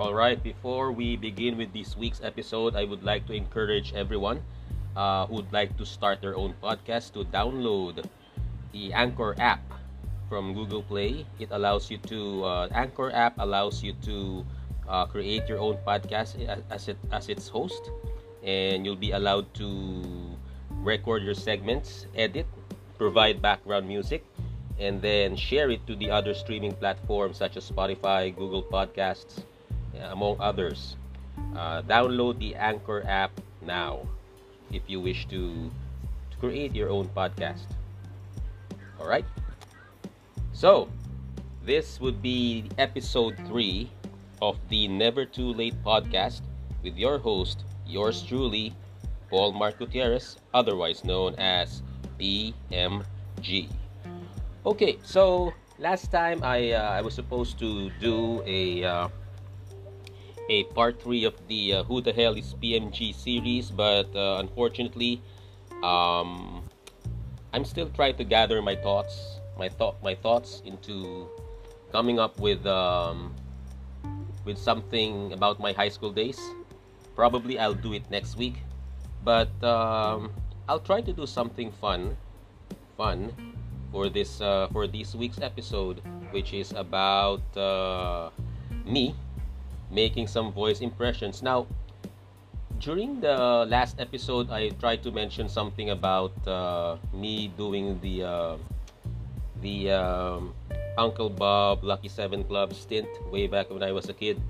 [0.00, 4.40] All right, before we begin with this week's episode, I would like to encourage everyone
[4.96, 8.08] uh, who would like to start their own podcast to download
[8.72, 9.60] the Anchor app
[10.26, 11.26] from Google Play.
[11.36, 14.40] It allows you to uh, Anchor app allows you to
[14.88, 16.40] uh, create your own podcast
[16.72, 17.92] as it as its host,
[18.40, 20.00] and you'll be allowed to
[20.80, 22.48] record your segments, edit,
[22.96, 24.24] provide background music,
[24.80, 29.44] and then share it to the other streaming platforms such as Spotify, Google Podcasts,
[29.98, 30.96] among others.
[31.56, 34.06] Uh, download the Anchor app now
[34.72, 35.70] if you wish to,
[36.30, 37.66] to create your own podcast.
[39.00, 39.24] All right.
[40.52, 40.88] So,
[41.64, 43.90] this would be episode 3
[44.42, 46.42] of the Never Too Late podcast
[46.82, 48.74] with your host, yours truly,
[49.28, 51.82] Paul Mark Gutierrez, otherwise known as
[52.18, 53.68] PMG.
[54.66, 59.08] Okay, so last time I uh, I was supposed to do a uh,
[60.50, 65.22] a part 3 of the uh, Who the Hell is PMG series, but uh, unfortunately,
[65.86, 66.66] um,
[67.54, 71.28] I'm still trying to gather my thoughts my thought my thoughts into
[71.92, 73.36] coming up with um,
[74.48, 76.40] with something about my high school days.
[77.14, 78.56] Probably I'll do it next week,
[79.22, 80.32] but um,
[80.64, 82.16] I'll try to do something fun,
[82.96, 83.36] fun
[83.92, 86.00] for this uh, for this week's episode,
[86.32, 88.32] which is about uh,
[88.88, 89.14] me
[89.90, 91.42] making some voice impressions.
[91.42, 91.66] Now,
[92.78, 98.56] during the last episode, I tried to mention something about uh, me doing the uh,
[99.60, 100.54] the um,
[100.96, 104.40] Uncle Bob Lucky Seven Club stint way back when I was a kid.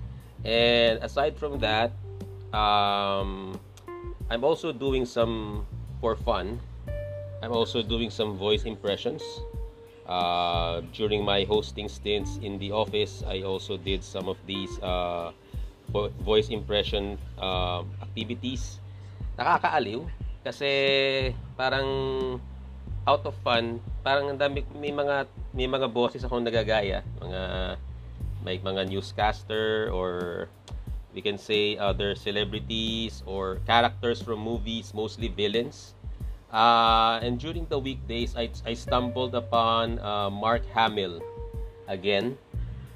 [0.44, 1.92] And aside from that,
[2.54, 3.58] um,
[4.30, 5.66] I'm also doing some
[6.00, 6.60] for fun.
[7.42, 9.22] I'm also doing some voice impressions.
[10.10, 15.30] Uh, during my hosting stints in the office, I also did some of these uh,
[16.26, 18.82] voice impression uh, activities.
[19.38, 20.02] Nakakaaliw
[20.42, 20.70] kasi
[21.54, 21.86] parang
[23.06, 27.42] out of fun, parang ang dami may mga may mga bosses akong nagagaya, mga
[28.42, 30.50] may mga newscaster or
[31.14, 35.94] we can say other celebrities or characters from movies, mostly villains.
[36.52, 41.22] Uh, and during the weekdays, I, I stumbled upon uh, Mark Hamill
[41.86, 42.36] again.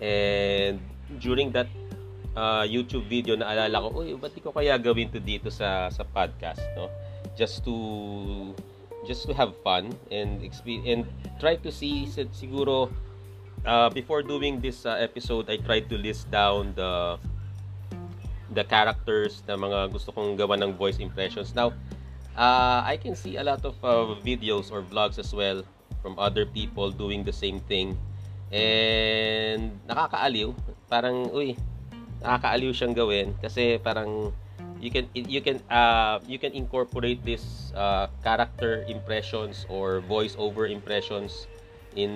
[0.00, 0.81] And
[1.20, 1.69] during that
[2.34, 6.62] uh, YouTube video, naalala ko, uy, ba't ko kaya gawin to dito sa, sa podcast,
[6.75, 6.91] no?
[7.38, 8.54] Just to
[9.04, 11.03] just to have fun and experience and
[11.38, 12.88] try to see siguro
[13.69, 17.21] uh, before doing this uh, episode I tried to list down the
[18.53, 21.72] the characters na mga gusto kong gawa ng voice impressions now
[22.37, 25.62] uh, I can see a lot of uh, videos or vlogs as well
[26.03, 27.97] from other people doing the same thing.
[28.53, 30.55] And nakakaaliw.
[30.87, 31.59] Parang uy
[32.22, 34.31] nakakaaliw siyang gawin kasi parang
[34.81, 40.69] you can you can uh, you can incorporate this uh, character impressions or voice over
[40.69, 41.49] impressions
[41.97, 42.12] in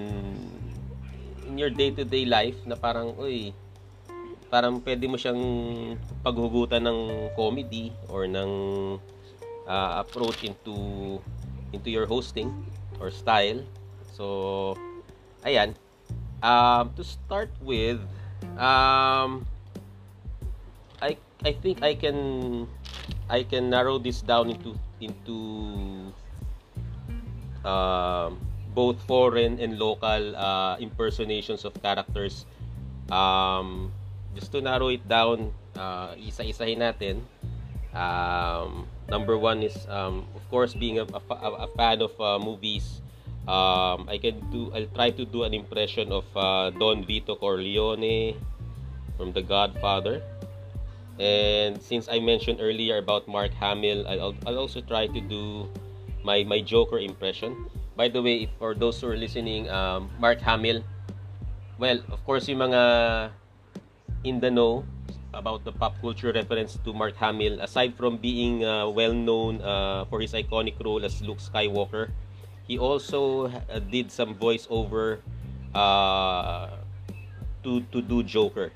[1.49, 3.56] in your day-to-day life na parang uy
[4.49, 5.41] parang pwede mo siyang
[6.25, 8.53] paghugutan ng comedy or ng
[9.69, 11.21] uh, approach into
[11.73, 12.51] into your hosting
[12.99, 13.61] or style
[14.17, 14.75] so
[15.45, 15.77] ayan
[16.43, 18.01] um, to start with
[18.59, 19.47] um,
[20.99, 21.15] I
[21.45, 22.67] I think I can
[23.31, 25.39] I can narrow this down into into
[27.62, 28.35] uh,
[28.75, 32.47] both foreign and local uh, impersonations of characters.
[33.11, 33.93] Um,
[34.35, 37.25] just to narrow it down, uh, isa-isahin natin.
[37.95, 43.00] Um, number one is, um, of course, being a, a, a fan of uh, movies.
[43.48, 44.70] Um, I can do.
[44.76, 48.36] I'll try to do an impression of uh, Don Vito Corleone
[49.16, 50.20] from The Godfather.
[51.19, 55.66] And since I mentioned earlier about Mark Hamill, I'll, I'll also try to do
[56.22, 57.66] my, my Joker impression.
[57.96, 60.84] By the way, if for those who are listening, um, Mark Hamill,
[61.78, 63.31] well, of course, yung mga
[64.22, 64.84] in the know
[65.34, 70.04] about the pop culture reference to Mark Hamill, aside from being uh, well known uh,
[70.06, 72.10] for his iconic role as Luke Skywalker,
[72.66, 75.20] he also uh, did some voiceover
[75.75, 76.80] uh,
[77.62, 78.72] to to do Joker.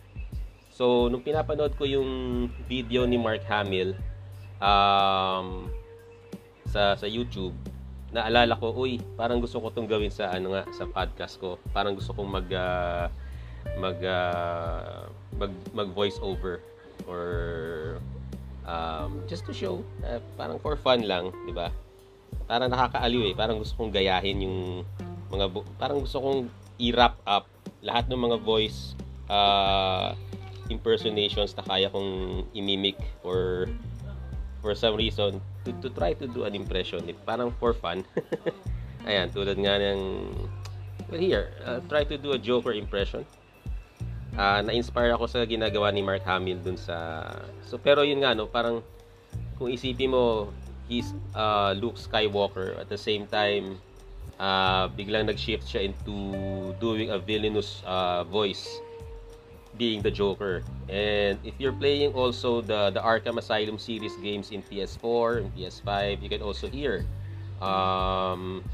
[0.73, 3.93] So, nung pinapanood ko yung video ni Mark Hamill
[4.61, 5.69] um,
[6.69, 7.53] sa sa YouTube,
[8.13, 11.61] naalala ko, uy, parang gusto ko tong gawin sa ano nga sa podcast ko.
[11.77, 13.09] Parang gusto kong mag uh,
[13.77, 16.61] mag uh, mag mag voice over
[17.09, 17.25] or
[18.69, 21.73] um, just to show uh, parang for fun lang, 'di ba?
[22.49, 23.35] Parang nakakaaliw eh.
[23.37, 24.59] Parang gusto kong gayahin yung
[25.33, 25.47] mga
[25.81, 26.41] parang gusto kong
[26.81, 27.49] i-wrap up
[27.83, 28.95] lahat ng mga voice
[29.33, 30.15] uh,
[30.71, 32.97] impersonations na kaya kong imimic
[33.27, 33.69] or
[34.63, 37.03] for some reason to, to try to do an impression.
[37.09, 38.07] It, parang for fun.
[39.09, 40.01] Ayan, tulad nga ng
[41.11, 43.27] well here, uh, try to do a Joker impression.
[44.33, 47.21] Uh, na-inspire ako sa ginagawa ni Mark Hamill dun sa
[47.69, 48.81] So pero yun nga no, parang
[49.61, 50.49] kung isipin mo
[50.89, 53.77] he's uh, Luke Skywalker at the same time
[54.41, 56.17] uh, biglang nag-shift siya into
[56.81, 58.81] doing a villainous uh, voice
[59.77, 60.65] being the Joker.
[60.89, 66.25] And if you're playing also the the Arkham Asylum series games in PS4 and PS5,
[66.25, 67.05] you can also hear
[67.61, 68.65] um,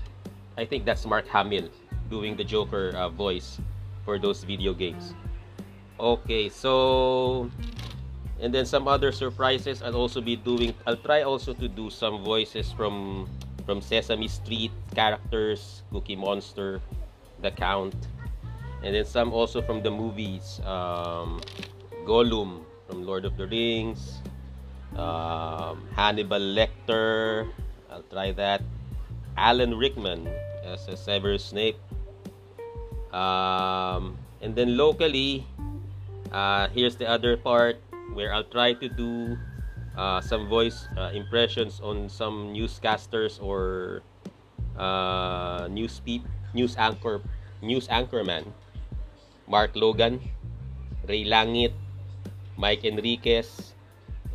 [0.58, 1.70] I think that's Mark Hamill
[2.10, 3.60] doing the Joker uh, voice
[4.06, 5.14] for those video games.
[5.98, 7.50] Okay, so
[8.38, 12.22] and then some other surprises I'll also be doing I'll try also to do some
[12.22, 13.26] voices from
[13.66, 16.80] from Sesame Street characters, Cookie Monster,
[17.42, 17.98] The Count,
[18.82, 21.42] and then some also from the movies, um,
[22.06, 24.22] Gollum from Lord of the Rings,
[24.96, 27.50] um, Hannibal Lecter,
[27.90, 28.62] I'll try that,
[29.36, 30.24] Alan Rickman
[30.64, 31.76] as a Severus Snape,
[33.12, 35.44] um, and then locally,
[36.32, 37.80] uh, here's the other part
[38.12, 39.38] where I'll try to do
[39.96, 44.02] uh, some voice uh, impressions on some newscasters or
[44.78, 47.20] uh, news pe- news anchor
[47.62, 48.46] news anchorman.
[49.48, 50.20] Mark Logan
[51.08, 51.72] Ray Langit
[52.56, 53.74] Mike Enriquez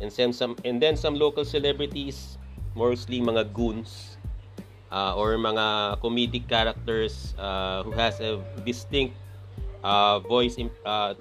[0.00, 2.36] and some, some and then some local celebrities
[2.74, 4.18] mostly mga goons
[4.90, 9.14] uh, or mga comedic characters uh, who has a distinct
[10.26, 11.14] voice uh,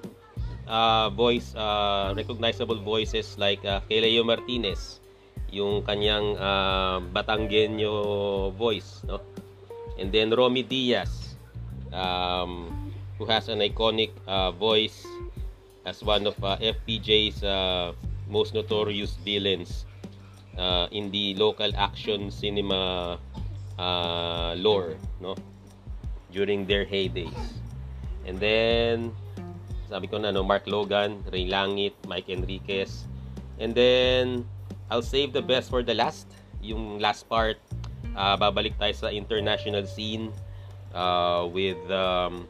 [0.67, 4.99] uh, voice, uh, recognizable voices like uh, kay Leo Martinez,
[5.51, 9.21] yung kanyang uh, Batanggenyo voice, no?
[9.99, 11.37] And then Romy Diaz,
[11.93, 15.05] um, who has an iconic uh, voice
[15.85, 17.93] as one of uh, FPJ's uh,
[18.27, 19.85] most notorious villains
[20.57, 23.19] uh, in the local action cinema
[23.77, 25.35] uh, lore, no?
[26.31, 27.37] During their heydays.
[28.25, 29.13] And then
[29.93, 33.05] sabi ko na, no, Mark Logan, Ray Langit, Mike Enriquez.
[33.61, 34.41] And then,
[34.89, 36.25] I'll save the best for the last.
[36.65, 37.61] Yung last part,
[38.17, 40.33] uh, babalik tayo sa international scene
[40.97, 42.49] uh, with um,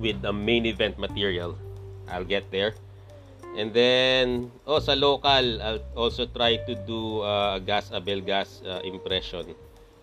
[0.00, 1.52] with the main event material.
[2.08, 2.72] I'll get there.
[3.52, 8.80] And then, oh, sa local, I'll also try to do uh, Gas Abel Gas uh,
[8.80, 9.52] impression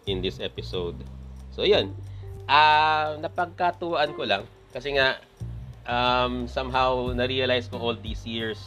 [0.06, 1.02] in this episode.
[1.50, 1.98] So, yun.
[2.46, 5.18] Uh, napagkatuwaan ko lang kasi nga
[5.90, 8.62] um, somehow na-realize ko all these years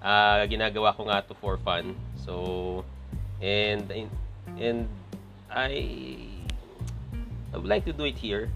[0.00, 1.98] uh, ginagawa ko nga to for fun.
[2.14, 2.86] So
[3.42, 3.90] and
[4.56, 4.86] and
[5.50, 5.74] I
[7.50, 8.48] I would like to do it here.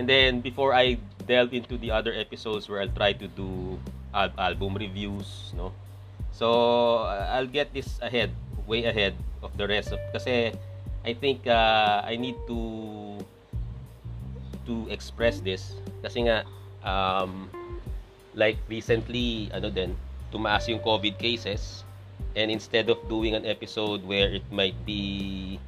[0.00, 0.96] And then before I
[1.28, 3.78] delve into the other episodes where I'll try to do
[4.12, 5.72] al- album reviews, no.
[6.32, 8.32] So I'll get this ahead,
[8.66, 10.52] way ahead of the rest of kasi
[11.06, 12.60] I think uh, I need to
[14.66, 16.42] to express this kasi nga
[16.86, 17.50] um,
[18.32, 19.92] like recently ano din
[20.30, 21.82] tumaas yung COVID cases
[22.38, 25.58] and instead of doing an episode where it might be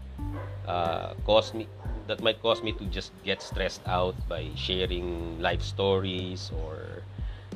[0.65, 1.67] uh, cause me
[2.09, 7.04] that might cause me to just get stressed out by sharing life stories or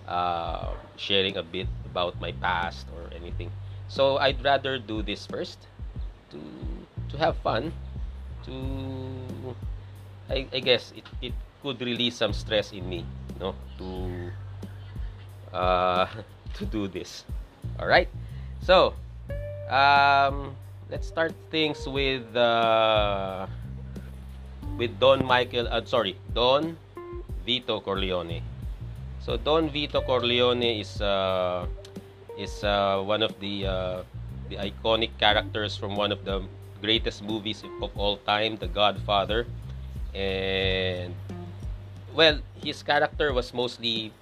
[0.04, 3.48] uh, sharing a bit about my past or anything.
[3.88, 5.64] So I'd rather do this first
[6.32, 6.40] to
[7.12, 7.72] to have fun,
[8.44, 8.54] to
[10.28, 11.34] I, I guess it, it
[11.64, 13.04] could release some stress in me
[13.42, 13.90] no to
[15.50, 16.06] uh,
[16.56, 17.26] to do this.
[17.82, 18.06] All right?
[18.62, 18.94] So
[19.66, 20.54] um,
[20.86, 23.50] let's start things with uh,
[24.78, 26.78] with Don Michael uh, sorry Don
[27.42, 28.38] Vito Corleone.
[29.18, 31.66] So Don Vito Corleone is uh,
[32.38, 33.98] is uh, one of the uh,
[34.46, 36.46] the iconic characters from one of the
[36.78, 39.46] greatest movies of all time The Godfather.
[40.12, 41.14] And
[42.14, 44.12] well, his character was mostly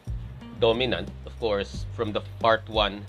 [0.60, 3.04] dominant, of course, from the part one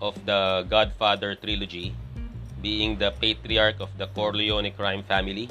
[0.00, 1.94] of the Godfather trilogy,
[2.60, 5.48] being the patriarch of the Corleone crime family.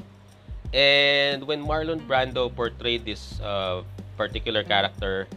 [0.73, 3.83] And when Marlon Brando portrayed this uh,
[4.17, 5.27] particular character,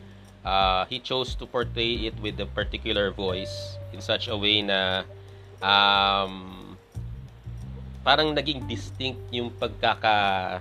[0.45, 5.03] uh, he chose to portray it with a particular voice in such a way na
[5.63, 6.77] um,
[8.05, 10.61] parang naging distinct yung pagkaka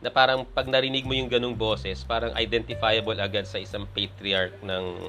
[0.00, 5.08] na parang pag narinig mo yung ganung boses, parang identifiable agad sa isang patriarch ng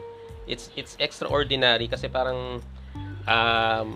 [0.51, 2.59] it's it's extraordinary kasi parang
[3.23, 3.89] um,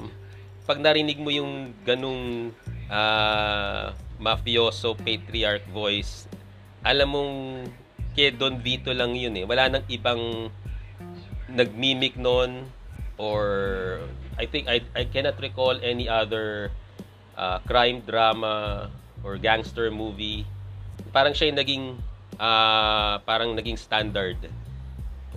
[0.63, 2.55] pag narinig mo yung ganung
[2.87, 6.31] uh, mafioso patriarch voice,
[6.81, 7.35] alam mong
[8.15, 9.43] kay Don Vito lang yun eh.
[9.43, 10.47] Wala nang ibang
[11.51, 12.71] nagmimic noon
[13.19, 13.43] or
[14.39, 16.71] I think I I cannot recall any other
[17.35, 18.87] uh, crime drama
[19.23, 20.47] or gangster movie.
[21.15, 21.85] Parang siya yung naging
[22.35, 24.35] uh, parang naging standard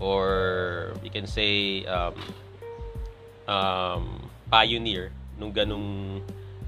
[0.03, 0.27] or
[1.07, 2.15] you can say um,
[3.47, 4.05] um,
[4.51, 6.19] pioneer nung ganung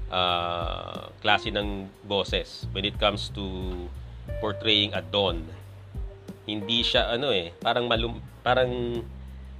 [0.07, 3.75] uh, klase ng boses when it comes to
[4.39, 5.43] portraying a don.
[6.47, 9.03] Hindi siya ano eh, parang malum parang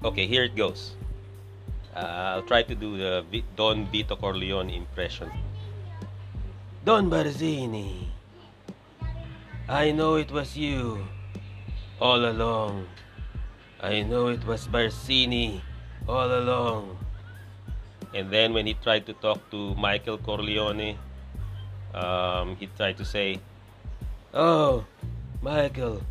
[0.04, 0.96] okay, here it goes.
[1.92, 5.28] Uh, I'll try to do the Don Vito Corleone impression.
[6.88, 8.08] Don Barzini,
[9.72, 11.00] I know it was you
[12.02, 12.92] all along.
[13.80, 15.62] I know it was Barsini
[16.10, 17.00] all along.
[18.14, 21.00] And then when he tried to talk to Michael Corleone,
[21.96, 23.40] um, he tried to say,
[24.34, 24.84] Oh,
[25.42, 26.04] Michael,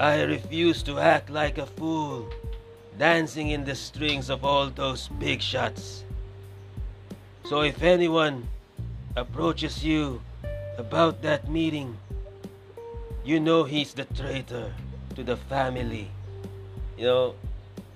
[0.00, 2.32] I refuse to act like a fool,
[2.96, 6.04] dancing in the strings of all those big shots.
[7.44, 8.48] So if anyone
[9.16, 10.22] approaches you
[10.78, 11.98] about that meeting,
[13.30, 14.74] you know he's the traitor
[15.14, 16.10] to the family.
[16.98, 17.34] You know,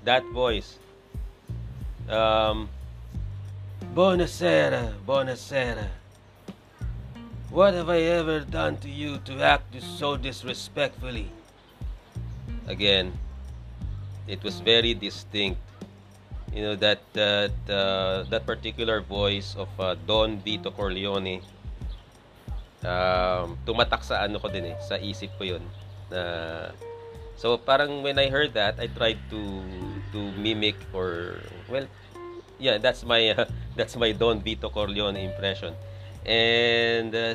[0.05, 0.79] that voice.
[2.09, 2.69] Um,
[3.95, 5.89] Buonasera, buonasera.
[7.51, 11.31] What have I ever done to you to act so disrespectfully?
[12.69, 13.13] Again,
[14.29, 15.59] it was very distinct
[16.55, 21.43] you know that that uh, that particular voice of uh, Don Vito Corleone
[22.85, 25.65] um, tumatak sa ano ko din eh sa isip ko yun.
[26.13, 26.71] Na
[27.35, 29.43] so parang when I heard that I tried to
[30.15, 31.89] to mimic or well
[32.61, 33.49] yeah that's my uh,
[33.79, 35.75] that's my Don Vito Corleone impression.
[36.25, 37.35] And uh,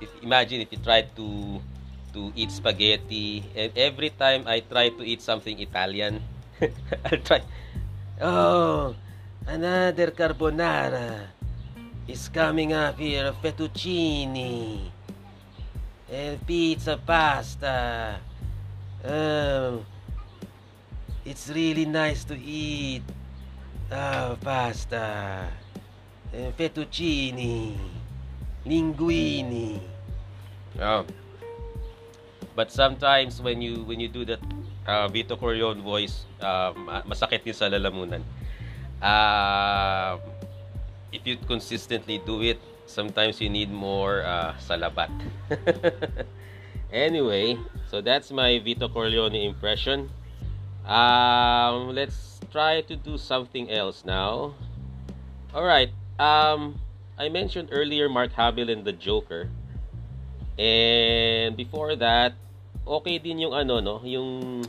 [0.00, 1.60] if imagine if you try to
[2.14, 6.22] to eat spaghetti and every time I try to eat something Italian
[7.06, 7.42] I'll try
[8.20, 8.94] Oh,
[9.46, 11.37] another carbonara
[12.08, 13.30] is coming up here.
[13.44, 14.88] Fettuccine
[16.08, 18.16] and pizza pasta.
[19.04, 19.84] Um,
[21.24, 23.04] it's really nice to eat.
[23.92, 25.48] Oh, pasta,
[26.32, 27.76] and fettuccine,
[28.64, 29.80] linguine.
[30.80, 31.04] Oh.
[32.56, 34.40] But sometimes when you when you do that
[34.84, 38.20] uh, Vito Corleone voice, um, masakit din sa lalamunan.
[39.00, 40.18] Uh,
[41.12, 45.08] if you consistently do it, sometimes you need more uh, salabat.
[46.92, 50.10] anyway, so that's my Vito Corleone impression.
[50.86, 54.54] Um, let's try to do something else now.
[55.54, 55.90] All right.
[56.18, 56.80] Um,
[57.18, 59.48] I mentioned earlier Mark Hamill and the Joker.
[60.58, 62.34] And before that,
[62.86, 64.64] okay din yung ano no, yung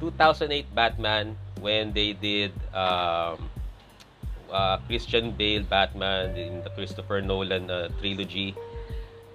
[0.00, 3.38] 2008 Batman when they did um,
[4.50, 8.54] uh, Christian Bale Batman in the Christopher Nolan uh, trilogy.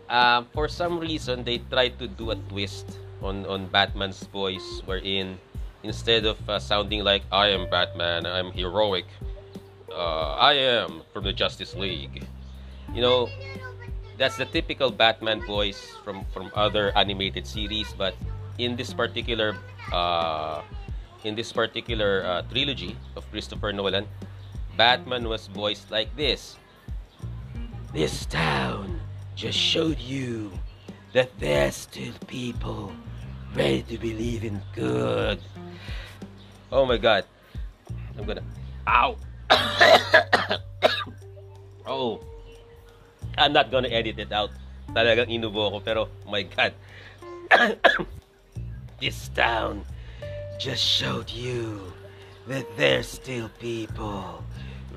[0.09, 5.39] Uh, for some reason, they tried to do a twist on on Batman's voice, wherein
[5.83, 9.05] instead of uh, sounding like I am Batman, I'm heroic.
[9.91, 12.23] Uh, I am from the Justice League.
[12.93, 13.29] You know,
[14.17, 18.15] that's the typical Batman voice from from other animated series, but
[18.59, 19.55] in this particular
[19.91, 20.61] uh,
[21.23, 24.07] in this particular uh, trilogy of Christopher Nolan,
[24.77, 26.57] Batman was voiced like this.
[27.93, 28.99] This town
[29.35, 30.51] just showed you
[31.13, 32.91] that there's still people
[33.55, 35.39] ready to believe in good.
[36.71, 37.25] Oh my god.
[38.17, 38.43] I'm gonna.
[38.87, 39.17] Ow!
[41.85, 42.23] oh.
[43.37, 44.51] I'm not gonna edit it out.
[44.95, 46.73] Talagang inubo ko pero my god.
[49.01, 49.81] This town
[50.61, 51.81] just showed you
[52.45, 54.45] that there's still people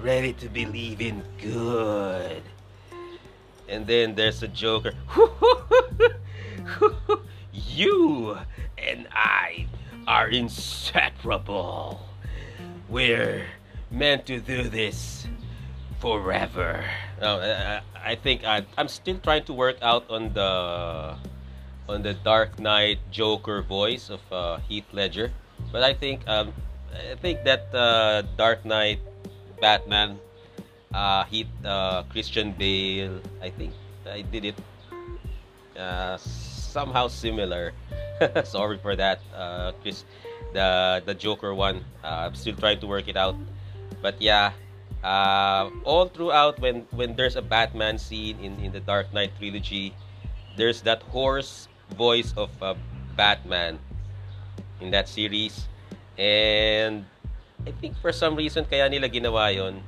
[0.05, 2.43] ready to believe in good.
[3.67, 4.93] And then there's a joker.
[7.53, 8.37] you
[8.77, 9.67] and I
[10.07, 12.05] are inseparable.
[12.91, 13.47] We're
[13.91, 15.27] meant to do this
[16.01, 16.85] forever.
[17.23, 21.17] Oh, I, I think I, I'm still trying to work out on the
[21.89, 25.33] on the Dark Knight Joker voice of uh, Heath Ledger.
[25.73, 26.53] But I think um,
[26.93, 29.01] I think that uh, Dark Knight
[29.65, 30.21] Batman
[30.93, 33.17] uh, Heath uh, Christian Bale.
[33.41, 33.73] I think
[34.05, 34.59] I did it
[35.73, 37.73] uh, somehow similar.
[38.45, 40.05] Sorry for that, uh, Chris.
[40.53, 41.81] The the Joker one.
[42.05, 43.35] Uh, I'm still trying to work it out.
[44.05, 44.53] But yeah,
[45.01, 49.97] uh, all throughout when when there's a Batman scene in in the Dark Knight trilogy,
[50.61, 52.77] there's that hoarse voice of uh,
[53.17, 53.81] Batman
[54.85, 55.67] in that series.
[56.21, 57.09] And
[57.65, 59.81] I think for some reason kaya nila ginawa yon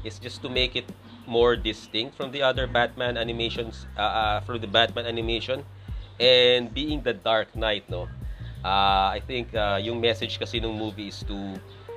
[0.00, 0.88] is just to make it
[1.28, 5.60] more distinct from the other Batman animations uh, uh, from the Batman animation.
[6.18, 8.10] And being the Dark Knight no
[8.64, 11.36] uh, I think uh, yung message kasi ng movie is to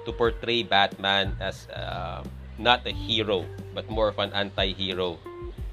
[0.05, 2.21] to portray Batman as uh,
[2.61, 5.17] not a hero but more of an anti-hero.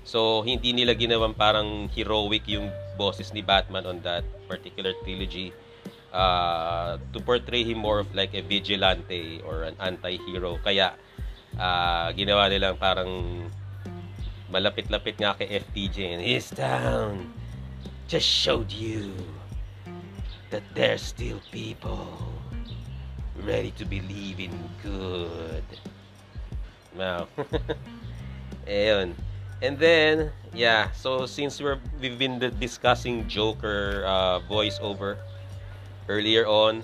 [0.09, 5.53] So hindi nila ginawang parang heroic yung bosses ni Batman on that particular trilogy
[6.13, 10.59] uh, to portray him more of like a vigilante or an anti-hero.
[10.65, 10.95] Kaya
[11.59, 13.45] uh, ginawa nilang parang
[14.49, 17.29] malapit-lapit nga kay FTJ and his town
[18.09, 19.13] just showed you
[20.49, 22.09] that there's still people
[23.45, 25.65] ready to believe in good.
[26.97, 27.29] Wow.
[28.67, 29.13] Ayun.
[29.61, 35.19] And then, yeah, so since we're we've been discussing Joker uh, voiceover
[36.09, 36.83] earlier on.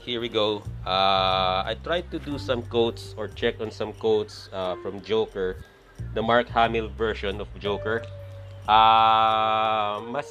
[0.00, 0.62] Here we go.
[0.86, 5.56] Uh, I tried to do some quotes or check on some quotes uh, from Joker,
[6.14, 8.02] the Mark Hamill version of Joker.
[8.68, 10.28] Uh, mas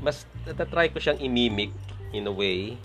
[0.00, 0.26] mas
[0.72, 1.72] try ko siyang imimic
[2.12, 2.76] in a way.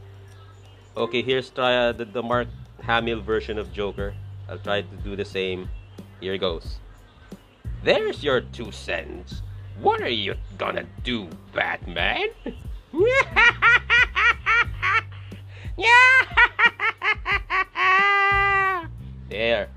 [0.95, 2.47] Okay, here's try uh, the, the Mark
[2.83, 4.13] Hamill version of Joker.
[4.49, 5.69] I'll try to do the same.
[6.19, 6.83] Here goes.
[7.83, 9.41] There's your two cents.
[9.79, 12.29] What are you gonna do, Batman?
[19.29, 19.69] there.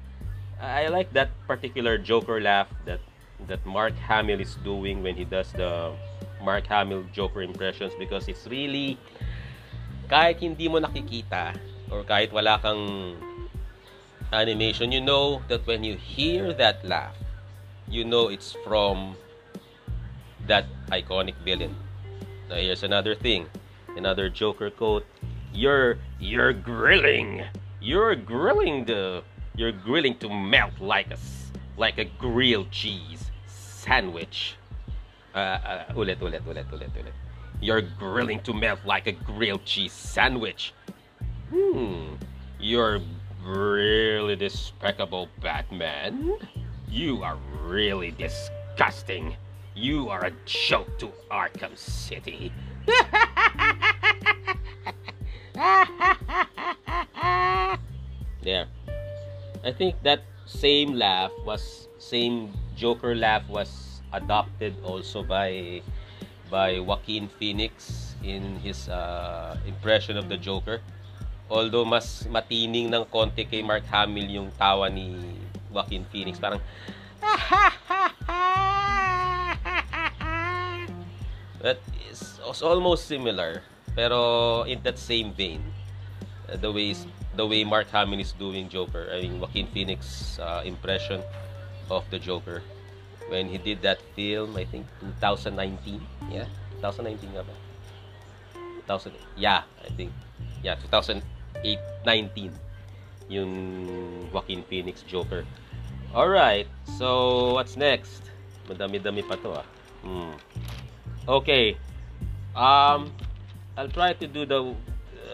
[0.61, 3.01] I like that particular Joker laugh that
[3.49, 5.93] that Mark Hamill is doing when he does the
[6.41, 8.97] Mark Hamill Joker impressions because it's really
[10.09, 11.57] kahit hindi mo nakikita
[11.93, 13.17] or kahit wala kang
[14.33, 17.17] animation, you know that when you hear that laugh,
[17.89, 19.17] you know it's from
[20.47, 21.75] that iconic villain.
[22.49, 23.47] Now here's another thing,
[23.97, 25.07] another Joker quote.
[25.55, 27.45] You're you're grilling.
[27.81, 29.23] You're grilling the
[29.55, 31.19] you're grilling to melt like a
[31.77, 34.57] like a grilled cheese sandwich.
[35.35, 37.14] Uh, uh, ulit, ulit, ulit, ulit, ulit.
[37.61, 40.75] You're grilling to melt like a grilled cheese sandwich.
[41.51, 42.14] Hmm.
[42.59, 43.01] You're
[43.45, 46.35] really despicable, Batman.
[46.88, 49.37] You are really disgusting.
[49.75, 52.53] You are a joke to Arkham City.
[58.43, 58.67] there.
[59.64, 65.81] I think that same laugh was same Joker laugh was adopted also by
[66.51, 70.81] by Joaquin Phoenix in his uh, impression of the Joker.
[71.49, 75.17] Although mas matining ng konti kay Mark Hamill yung tawa ni
[75.73, 76.38] Joaquin Phoenix.
[76.38, 76.61] Parang
[81.64, 81.81] That
[82.12, 83.64] is almost similar.
[83.94, 85.62] Pero in that same vein,
[86.50, 86.94] uh, the way
[87.35, 91.22] the way Mark Hamill is doing Joker, I mean Joaquin Phoenix uh, impression
[91.90, 92.62] of the Joker
[93.28, 94.87] when he did that film, I think
[95.20, 96.02] 2019.
[96.30, 96.50] Yeah,
[96.83, 97.54] 2019 nga ba?
[98.87, 100.12] 2000 Yeah, I think.
[100.62, 102.52] Yeah, 2008 19
[103.33, 103.52] yung
[104.33, 105.46] Joaquin Phoenix Joker.
[106.12, 106.68] All right.
[106.98, 108.20] So, what's next?
[108.68, 109.66] Madami-dami pa to ah.
[110.04, 110.37] Hmm.
[111.24, 111.76] Okay.
[112.54, 113.09] Um
[113.77, 114.75] I'll try to do the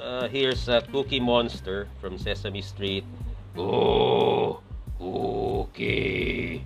[0.01, 3.05] uh, here's a Cookie Monster from Sesame Street.
[3.57, 4.61] Oh,
[4.99, 6.65] Cookie.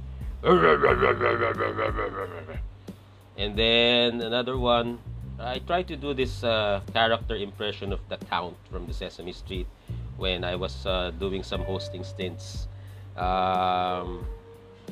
[3.37, 4.99] And then another one.
[5.41, 9.67] I tried to do this uh, character impression of the Count from the Sesame Street
[10.17, 12.69] when I was uh, doing some hosting stints.
[13.17, 14.27] Um,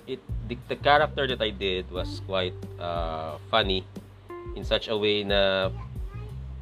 [0.07, 0.18] it
[0.49, 3.87] the, the character that I did was quite uh, funny
[4.57, 5.23] in such a way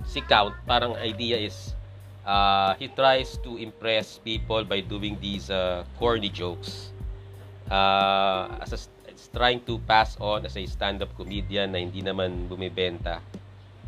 [0.07, 1.75] si Count, parang idea is
[2.25, 6.93] uh, he tries to impress people by doing these uh, corny jokes.
[7.71, 12.49] Uh, as a, it's trying to pass on as a stand-up comedian na hindi naman
[12.51, 13.23] bumibenta.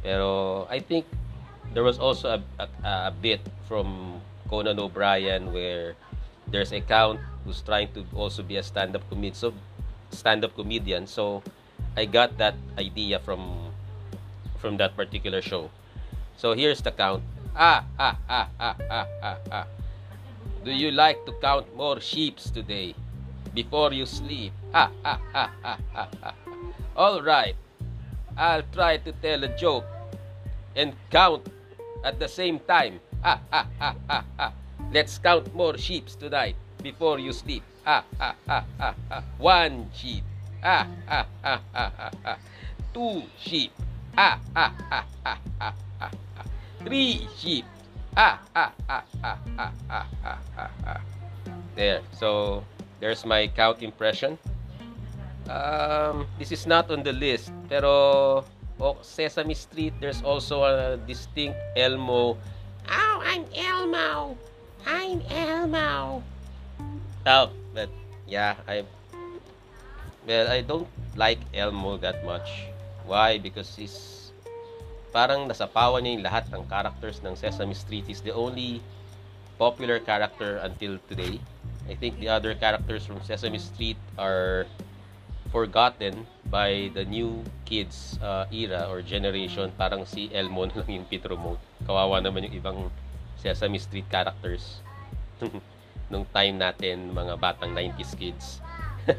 [0.02, 1.06] Pero I think
[1.74, 2.66] there was also a, a,
[3.08, 5.94] a bit from Conan O'Brien where
[6.46, 9.34] there's a Count who's trying to also be a stand-up comedian.
[9.34, 9.54] So
[10.10, 11.06] stand-up comedian.
[11.06, 11.42] So
[11.96, 13.72] I got that idea from
[14.58, 15.70] from that particular show.
[16.36, 17.22] So here's the count.
[17.54, 19.66] Ah, ah, ah, ah, ah, ah, ah.
[20.64, 22.94] Do you like to count more sheeps today
[23.54, 24.52] before you sleep?
[24.72, 26.34] Ah, ah, ah, ah, ah, ah.
[26.96, 27.56] All right.
[28.36, 29.84] I'll try to tell a joke
[30.74, 31.46] and count
[32.04, 33.00] at the same time.
[33.22, 34.52] Ah, ah, ah, ah, ah.
[34.92, 37.62] Let's count more sheeps tonight before you sleep.
[37.86, 39.22] Ah, ah, ah, ah, ah.
[39.38, 40.24] One sheep.
[40.62, 42.38] Ah, ah, ah, ah, ah, ah.
[42.94, 43.72] Two sheep.
[44.16, 45.74] Ah, ah, ah, ah, ah.
[46.84, 47.64] Three sheep.
[48.16, 51.00] Ah, ah, ah, ah, ah, ah, ah, ah, ah.
[51.74, 52.02] There.
[52.12, 52.62] So,
[53.00, 54.38] there's my count impression.
[55.48, 58.44] Um, this is not on the list, pero
[58.78, 62.38] oh, Sesame Street, there's also a distinct Elmo.
[62.86, 64.38] Oh, I'm Elmo.
[64.86, 66.22] I'm Elmo.
[67.26, 67.90] Oh, but
[68.26, 68.86] yeah, I
[70.26, 72.70] well, I don't like Elmo that much.
[73.06, 73.38] Why?
[73.38, 74.21] Because he's
[75.12, 78.08] parang nasapawan niya yung lahat ng characters ng Sesame Street.
[78.08, 78.80] He's the only
[79.60, 81.38] popular character until today.
[81.86, 84.64] I think the other characters from Sesame Street are
[85.52, 89.68] forgotten by the new kids uh, era or generation.
[89.76, 91.60] Parang si Elmo na lang yung Pitromote.
[91.84, 92.78] Kawawa naman yung ibang
[93.36, 94.80] Sesame Street characters
[96.12, 98.64] nung time natin, mga batang 90s kids.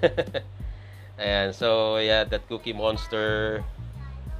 [1.21, 3.61] and so yeah, that Cookie Monster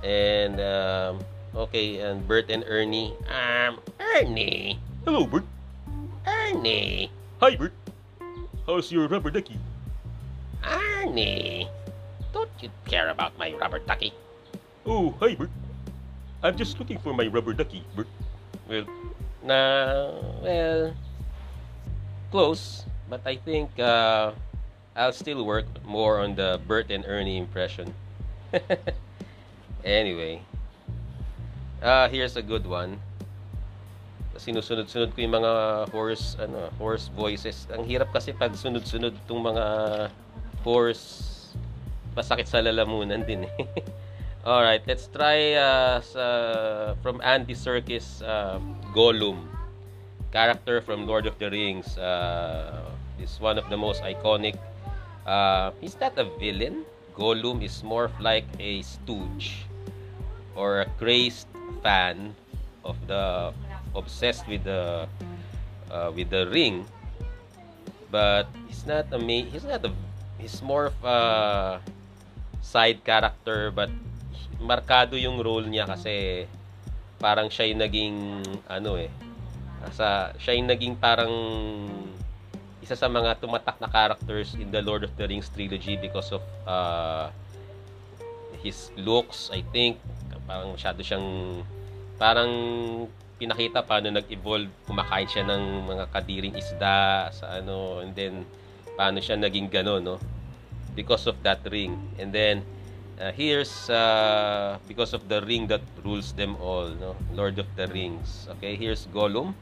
[0.02, 1.20] and um,
[1.56, 3.14] Okay, and Bert and Ernie.
[3.30, 4.80] Um, Ernie.
[5.06, 5.46] Hello, Bert.
[6.26, 7.12] Ernie.
[7.40, 7.74] Hi, Bert.
[8.66, 9.60] How's your rubber ducky?
[10.66, 11.70] Ernie.
[12.34, 14.14] Don't you care about my rubber ducky?
[14.86, 15.52] Oh, hi, Bert.
[16.42, 18.08] I'm just looking for my rubber ducky, Bert.
[18.68, 18.86] Well,
[19.44, 20.10] nah,
[20.42, 20.94] well,
[22.32, 22.86] close.
[23.10, 24.32] But I think uh,
[24.96, 27.94] I'll still work more on the Bert and Ernie impression.
[29.86, 30.42] anyway.
[31.84, 32.96] Ah, here's a good one.
[34.40, 35.52] Sinusunod-sunod ko yung mga
[35.92, 37.68] horse ano, horse voices.
[37.76, 40.08] Ang hirap kasi pag sunod-sunod tong mga
[40.64, 41.36] horse
[42.16, 43.68] masakit sa lalamunan din eh.
[44.48, 46.24] All right, let's try uh, sa,
[47.04, 48.64] from Andy Serkis uh,
[48.96, 49.44] Gollum
[50.32, 52.00] character from Lord of the Rings.
[52.00, 52.80] Uh,
[53.20, 54.56] is one of the most iconic.
[55.28, 56.88] Uh, he's not a villain.
[57.12, 59.68] Gollum is more like a stooge
[60.56, 62.36] or a crazed fan
[62.84, 63.54] of the
[63.96, 65.08] obsessed with the
[65.92, 66.86] uh, with the ring.
[68.12, 69.92] But he's not a main he's not a
[70.38, 71.20] he's more of a
[72.62, 73.90] side character but
[74.60, 76.46] markado yung role niya kasi
[77.20, 78.18] parang siya yung naging
[78.68, 79.12] ano eh
[79.92, 81.34] sa siya yung naging parang
[82.84, 86.44] isa sa mga tumatak na characters in the Lord of the Rings trilogy because of
[86.68, 87.32] uh,
[88.60, 90.00] his looks I think
[90.46, 91.28] parang masyado siyang
[92.18, 92.52] parang
[93.38, 94.70] pinakita paano nag-evolve.
[94.88, 98.48] Kumakain siya ng mga kadiring isda sa ano and then
[98.96, 100.18] paano siya naging gano'n no?
[100.94, 101.98] Because of that ring.
[102.22, 102.62] And then
[103.18, 107.18] uh, here's uh, because of the ring that rules them all no?
[107.34, 108.48] Lord of the Rings.
[108.60, 109.58] Okay here's Gollum.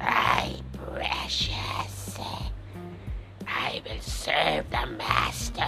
[0.00, 2.00] I precious
[3.70, 5.62] I will serve the master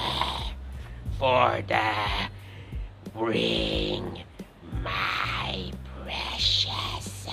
[1.18, 2.31] for the
[3.12, 4.24] Bring
[4.82, 5.70] my
[6.02, 7.28] precious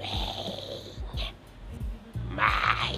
[0.00, 0.80] ring.
[2.32, 2.96] My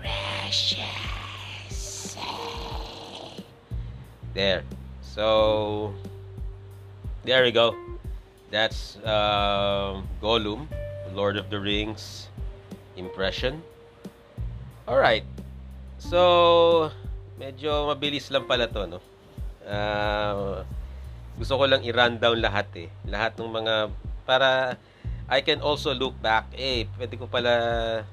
[0.00, 2.16] precious.
[4.34, 4.64] There.
[5.02, 5.92] So,
[7.24, 7.76] there we go.
[8.50, 10.66] That's uh, Gollum,
[11.12, 12.28] Lord of the Rings
[12.96, 13.62] impression.
[14.88, 15.24] Alright.
[15.98, 16.90] So,
[17.38, 19.00] medyo mabilis lang pala to, no?
[19.66, 20.64] uh,
[21.34, 22.88] gusto ko lang i-run down lahat eh.
[23.10, 23.74] Lahat ng mga
[24.22, 24.78] para
[25.24, 27.52] I can also look back, eh, pwede ko pala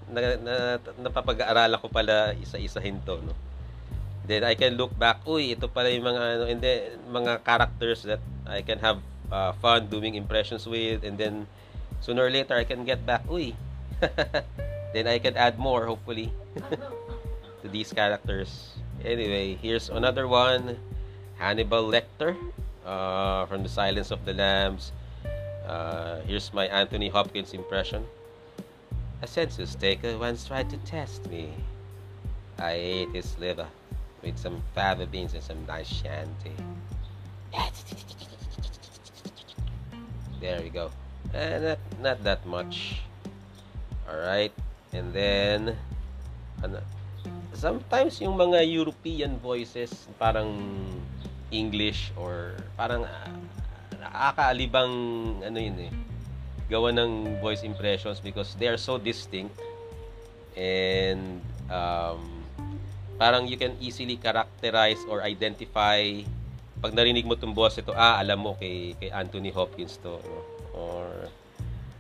[0.07, 0.55] na, na,
[0.95, 3.36] napapag-aaralan ko pala isa-isahin to, no.
[4.23, 8.07] Then I can look back, uy, ito pala yung mga ano, and then mga characters
[8.07, 11.51] that I can have uh, fun doing impressions with and then
[11.99, 13.60] sooner or later I can get back, uy.
[14.95, 16.31] then I can add more hopefully
[17.62, 18.79] to these characters.
[19.03, 20.79] Anyway, here's another one.
[21.36, 22.39] Hannibal Lecter
[22.85, 24.91] uh, from The Silence of the Lambs.
[25.67, 28.05] Uh, here's my Anthony Hopkins impression.
[29.21, 31.53] A census taker once tried to test me.
[32.57, 33.67] I ate his liver
[34.21, 36.53] with some fava beans and some nice shanty.
[40.41, 40.89] There we go.
[41.33, 43.01] Uh, not, not that much.
[44.09, 44.51] Alright.
[44.91, 45.77] And then,
[46.63, 46.81] ano,
[47.53, 50.57] sometimes yung mga European voices, parang
[51.51, 55.93] English or parang uh, ano yun eh
[56.71, 59.51] gawa ng voice impressions because they are so distinct
[60.55, 62.23] and um,
[63.19, 65.99] parang you can easily characterize or identify
[66.81, 70.39] pag narinig mo tong boss ito ah alam mo kay kay Anthony Hopkins to no?
[70.73, 71.05] or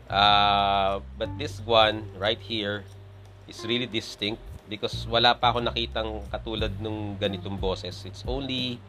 [0.07, 2.87] uh, but this one right here
[3.45, 8.79] is really distinct because wala pa ako nakitang katulad nung ganitong boses it's only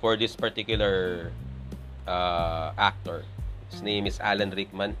[0.00, 1.32] for this particular
[2.06, 3.24] uh, actor.
[3.70, 4.96] His name is Alan Rickman.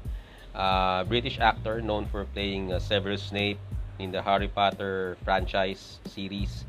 [0.54, 3.58] uh, British actor known for playing uh, Severus Snape
[3.98, 6.64] in the Harry Potter franchise series.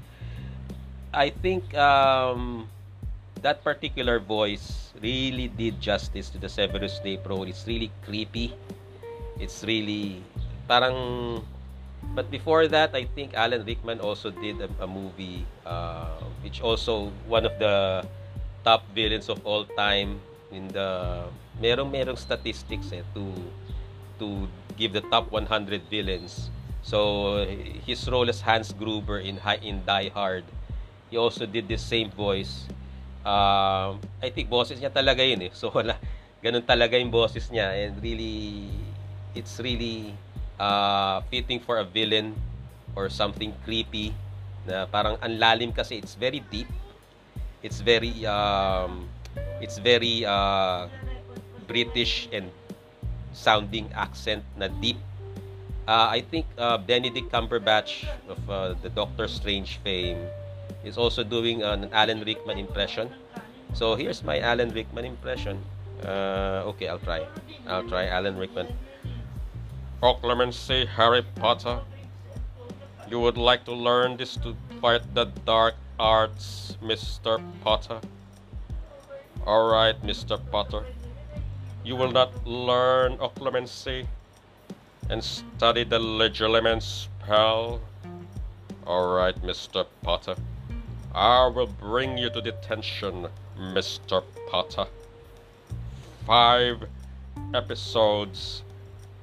[1.13, 2.67] I think um,
[3.41, 7.43] that particular voice really did justice to the Severus Snape role.
[7.43, 8.53] It's really creepy.
[9.39, 10.21] It's really
[10.67, 11.41] parang
[12.15, 17.11] but before that I think Alan Rickman also did a, a movie uh, which also
[17.27, 18.05] one of the
[18.69, 20.21] top villains of all time
[20.53, 21.25] in the
[21.57, 23.33] merong merong statistics eh to
[24.21, 24.45] to
[24.77, 25.49] give the top 100
[25.89, 26.53] villains.
[26.85, 27.41] So
[27.81, 30.45] his role as Hans Gruber in in Die Hard,
[31.09, 32.69] he also did the same voice.
[33.25, 35.51] Um, I think boses niya talaga yun eh.
[35.59, 35.97] So wala
[36.45, 38.69] ganun talaga yung boses niya and really
[39.33, 40.13] it's really
[40.61, 42.37] uh, fitting for a villain
[42.93, 44.13] or something creepy
[44.63, 46.69] na parang anlalim kasi it's very deep.
[47.61, 49.09] It's very um,
[49.59, 50.87] it's very uh,
[51.67, 52.51] British and
[53.35, 54.97] sounding accent na deep.
[55.89, 60.21] Uh, I think uh, Benedict Cumberbatch of uh, the Doctor Strange fame
[60.85, 63.09] is also doing an Alan Rickman impression.
[63.73, 65.59] So here's my Alan Rickman impression.
[66.05, 67.27] Uh, okay, I'll try.
[67.67, 68.71] I'll try Alan Rickman.
[70.01, 71.81] Oh, Clemency, Harry Potter.
[73.09, 77.43] You would like to learn this to fight the dark arts, Mr.
[77.61, 77.99] Potter?
[79.45, 80.39] Alright, Mr.
[80.49, 80.85] Potter.
[81.83, 84.07] You will not learn occlumency
[85.09, 87.81] and study the legilimens spell.
[88.87, 89.85] Alright, Mr.
[90.01, 90.35] Potter.
[91.13, 94.23] I will bring you to detention, Mr.
[94.49, 94.85] Potter.
[96.25, 96.85] Five
[97.53, 98.63] episodes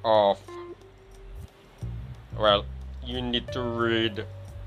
[0.05, 0.37] of.
[2.37, 2.65] Well,
[3.03, 4.25] you need to read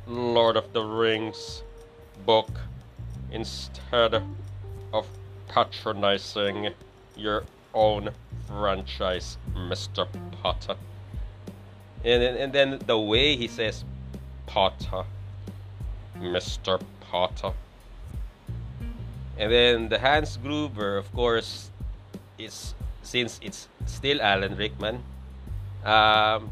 [0.08, 1.62] Lord of the Rings
[2.26, 2.50] book
[3.32, 4.22] instead
[4.92, 5.06] of
[5.48, 6.70] patronizing
[7.16, 8.10] your own
[8.46, 10.06] franchise, Mr.
[10.42, 10.76] Potter.
[12.04, 13.84] And and then the way he says
[14.46, 15.04] Potter.
[16.18, 16.80] Mr.
[17.00, 17.52] Potter.
[19.38, 21.70] And then the Hans Gruber, of course,
[22.38, 25.02] is since it's still Alan Rickman.
[25.84, 26.50] Um,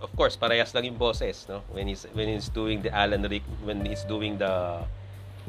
[0.00, 1.60] of course, parehas lang yung boses, no?
[1.68, 4.84] When he's when he's doing the Alan Rick when he's doing the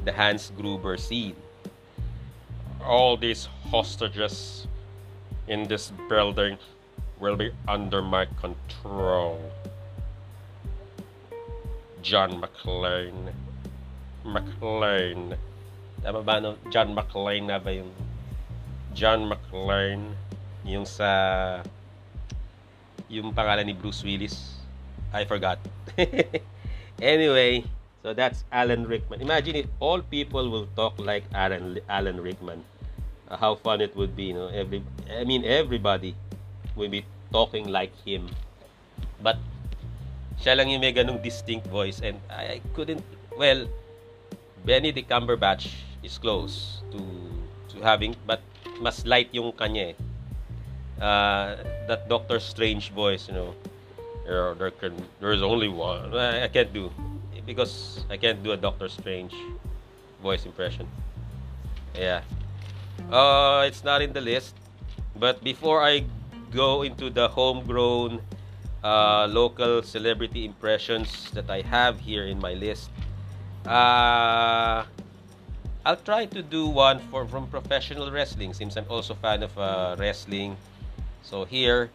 [0.03, 1.35] the Hans Gruber scene.
[2.83, 4.67] All these hostages
[5.47, 6.57] in this building
[7.19, 9.39] will be under my control.
[12.01, 13.29] John McClane.
[14.25, 15.37] McClane.
[16.01, 16.57] Tama ba no?
[16.73, 17.93] John McClane na ba yung
[18.97, 20.17] John McClane.
[20.61, 21.61] yung sa
[23.09, 24.61] yung pangalan ni Bruce Willis?
[25.11, 25.59] I forgot.
[27.01, 27.65] anyway,
[28.03, 29.21] so that's Alan Rickman.
[29.21, 32.65] Imagine if all people will talk like Alan Alan Rickman.
[33.29, 34.47] Uh, how fun it would be, no?
[34.49, 36.15] Every I mean everybody
[36.75, 38.29] will be talking like him.
[39.21, 39.37] But
[40.41, 43.05] siya lang yung may ganung distinct voice and I, I couldn't
[43.37, 43.69] well
[44.65, 45.69] Benedict Cumberbatch
[46.01, 47.01] is close to
[47.73, 48.41] to having but
[48.81, 49.97] mas light yung kanya eh.
[51.01, 51.57] Uh,
[51.89, 53.57] that Doctor Strange voice, you know,
[54.21, 56.13] there, there can there's only one.
[56.13, 56.93] I, I can't do
[57.51, 59.35] because I can't do a Doctor Strange
[60.23, 60.87] voice impression.
[61.91, 62.23] Yeah.
[63.11, 64.55] Uh, it's not in the list.
[65.19, 66.07] But before I
[66.55, 68.21] go into the homegrown
[68.83, 72.89] uh, local celebrity impressions that I have here in my list,
[73.67, 74.87] uh,
[75.83, 79.51] I'll try to do one for from professional wrestling since I'm also a fan of
[79.59, 80.55] uh, wrestling.
[81.21, 81.91] So here,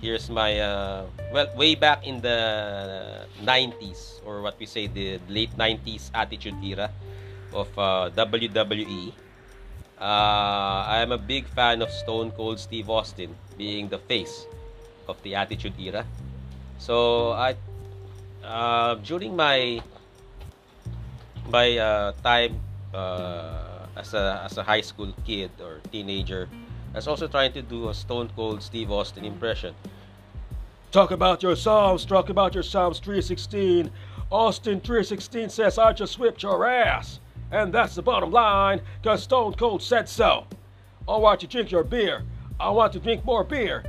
[0.00, 5.56] here's my uh, well way back in the 90s or what we say the late
[5.56, 6.90] 90s attitude era
[7.52, 9.12] of uh, WWE.
[10.00, 14.46] Uh, I am a big fan of Stone Cold Steve Austin being the face
[15.08, 16.04] of the Attitude Era.
[16.78, 17.56] So I
[18.42, 19.80] uh, during my
[21.48, 22.60] my uh, time
[22.92, 26.48] uh, as a as a high school kid or teenager,
[26.94, 29.74] I was also trying to do a Stone Cold Steve Austin impression.
[30.92, 33.90] Talk about your Psalms, talk about your Psalms 316.
[34.30, 37.18] Austin 316 says, I just whipped your ass.
[37.50, 40.46] And that's the bottom line, because Stone Cold said so.
[41.08, 42.22] I want you to drink your beer.
[42.60, 43.82] I want to drink more beer.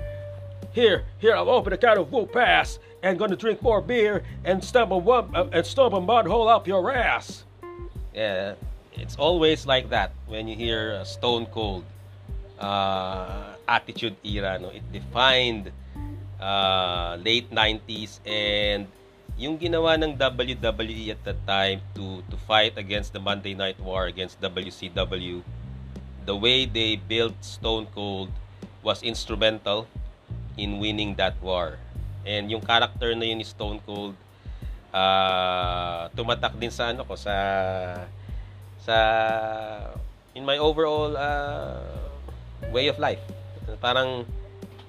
[0.72, 4.64] Here, here, I'll open a can of Woo Pass and gonna drink more beer and
[4.64, 7.44] stump a, wub, uh, and stump a mud hole up your ass.
[8.16, 8.56] Yeah,
[8.94, 11.84] it's always like that when you hear a Stone Cold
[12.60, 14.60] uh, Attitude Era.
[14.60, 14.70] No?
[14.70, 15.72] It defined
[16.40, 18.88] uh, late 90s and
[19.36, 24.08] yung ginawa ng WWE at the time to to fight against the Monday Night War
[24.08, 25.44] against WCW
[26.24, 28.32] the way they built Stone Cold
[28.82, 29.88] was instrumental
[30.58, 31.78] in winning that war.
[32.26, 34.18] And yung character na yun ni Stone Cold
[34.96, 37.36] uh, tumatak din sa ano ko sa
[38.82, 38.98] sa
[40.34, 42.05] in my overall uh,
[42.72, 43.22] way of life.
[43.82, 44.26] Parang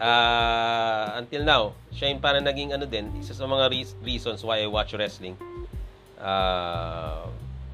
[0.01, 4.61] uh, until now, siya yung parang naging ano din, isa sa mga re- reasons why
[4.63, 5.37] I watch wrestling.
[6.17, 7.29] Uh,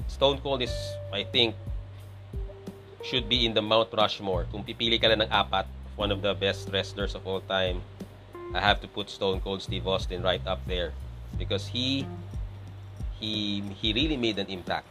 [0.07, 0.73] Stone Cold is,
[1.11, 1.55] I think,
[3.03, 4.47] should be in the Mount Rushmore.
[4.51, 7.83] Kung pipili ka lang ng apat, one of the best wrestlers of all time,
[8.53, 10.93] I have to put Stone Cold Steve Austin right up there
[11.37, 12.05] because he
[13.17, 14.85] he he really made an impact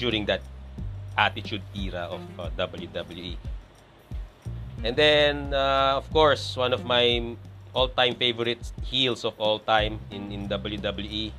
[0.00, 0.40] during that
[1.16, 3.36] attitude era of uh, WWE.
[4.84, 7.36] And then, uh, of course, one of my
[7.72, 11.32] all-time favorite heels of all time in in WWE.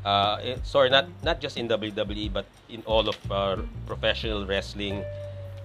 [0.00, 5.04] Uh, eh, sorry, not not just in WWE, but in all of uh, professional wrestling.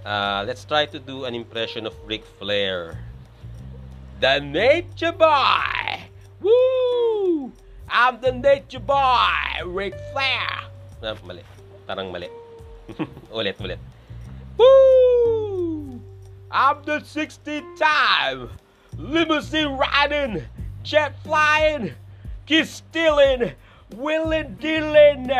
[0.03, 2.99] Uh, let's try to do an impression of Ric Flair.
[4.19, 6.09] The Nature Boy!
[6.41, 7.53] Woo!
[7.87, 9.61] I'm the Nature Boy!
[9.65, 10.67] Ric Flair!
[10.99, 11.45] Ah, mali.
[11.85, 12.29] Parang mali.
[13.33, 13.79] ulit, ulit.
[14.57, 15.50] Woo!
[16.53, 18.49] I'm the 16th time!
[18.97, 20.43] Limousine riding!
[20.83, 21.93] Jet flying!
[22.45, 23.53] Kiss stealing!
[23.95, 25.31] Willing dealing!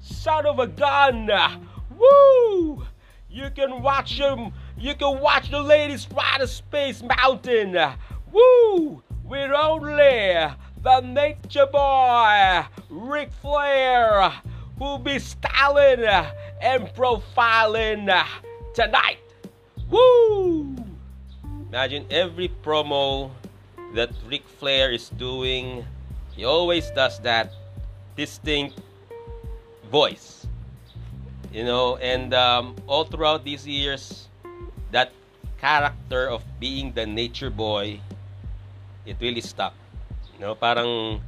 [0.00, 1.28] Son of a gun!
[1.98, 2.86] Woo!
[3.28, 4.52] You can watch him.
[4.78, 7.76] You can watch the ladies ride a space mountain.
[8.30, 9.02] Woo!
[9.24, 14.32] With only the nature boy, Ric Flair,
[14.78, 16.04] who'll be styling
[16.60, 18.24] and profiling
[18.72, 19.29] tonight.
[19.90, 20.74] Woo!
[21.68, 23.30] Imagine every promo
[23.94, 25.84] that Ric Flair is doing,
[26.36, 27.52] he always does that
[28.16, 28.80] distinct
[29.90, 30.46] voice.
[31.52, 34.28] You know, and um, all throughout these years,
[34.92, 35.12] that
[35.58, 38.00] character of being the nature boy
[39.06, 39.74] it really stuck.
[40.34, 41.20] You know, parang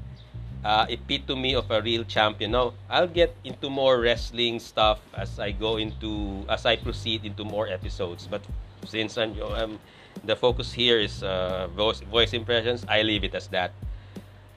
[0.64, 2.52] uh, epitome of a real champion.
[2.52, 7.44] Now, I'll get into more wrestling stuff as I go into as I proceed into
[7.44, 8.26] more episodes.
[8.30, 8.42] But
[8.86, 9.78] since I'm, um,
[10.24, 13.72] the focus here is uh, voice voice impressions, I leave it as that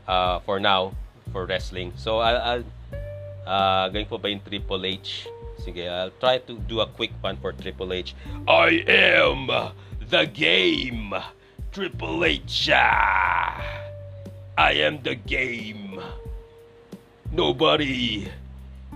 [0.07, 0.93] uh, for now
[1.31, 1.93] for wrestling.
[1.97, 2.63] So I'll,
[3.45, 5.27] uh, going po ba yung Triple H?
[5.59, 8.13] Sige, I'll try to do a quick one for Triple H.
[8.47, 9.47] I am
[10.09, 11.15] the game.
[11.71, 12.69] Triple H.
[14.55, 15.99] I am the game.
[17.27, 18.31] Nobody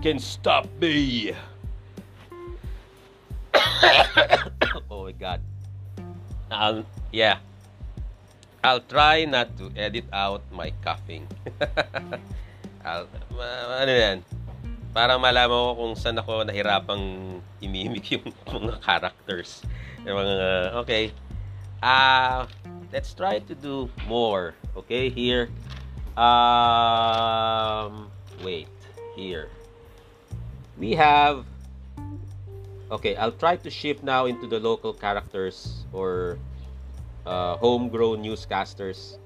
[0.00, 1.36] can stop me.
[4.88, 5.44] oh my god.
[6.48, 6.80] I'll,
[7.12, 7.44] yeah.
[8.64, 11.28] I'll try not to edit out my coughing.
[12.84, 13.04] I'll,
[13.36, 14.24] uh, ano yan?
[14.96, 19.60] Para malaman ko kung saan ako nahirapang imimik yung mga characters.
[20.08, 20.36] Yung mga,
[20.80, 21.12] okay.
[21.84, 22.48] Ah,
[22.88, 24.56] let's try to do more.
[24.76, 25.50] Okay, here.
[26.16, 28.10] Um,
[28.42, 28.68] wait,
[29.16, 29.48] here.
[30.78, 31.44] We have.
[32.90, 36.38] Okay, I'll try to shift now into the local characters or
[37.26, 39.18] uh, homegrown newscasters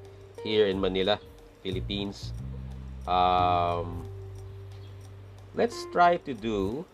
[0.42, 1.18] here in Manila,
[1.62, 2.32] Philippines.
[3.08, 4.04] Um,
[5.54, 6.84] let's try to do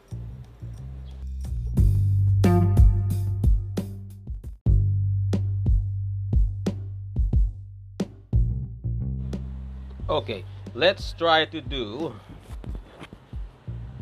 [10.11, 10.43] Okay,
[10.75, 12.11] let's try to do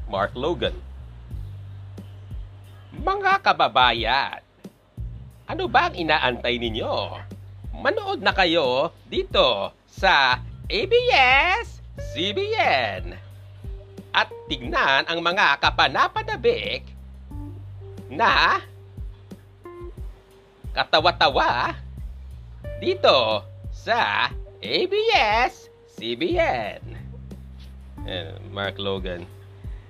[0.08, 0.72] Mark Logan.
[2.96, 4.40] Mga kababayan,
[5.44, 7.12] ano ba ang inaantay ninyo?
[7.84, 10.40] Manood na kayo dito sa
[10.72, 11.92] ABS-CBN
[14.08, 16.88] at tignan ang mga kapanapanabik
[18.08, 18.64] na
[20.72, 21.76] katawa-tawa
[22.80, 24.32] dito sa
[24.64, 25.67] ABS
[25.98, 26.94] CBN.
[28.06, 29.26] Ayan, Mark Logan.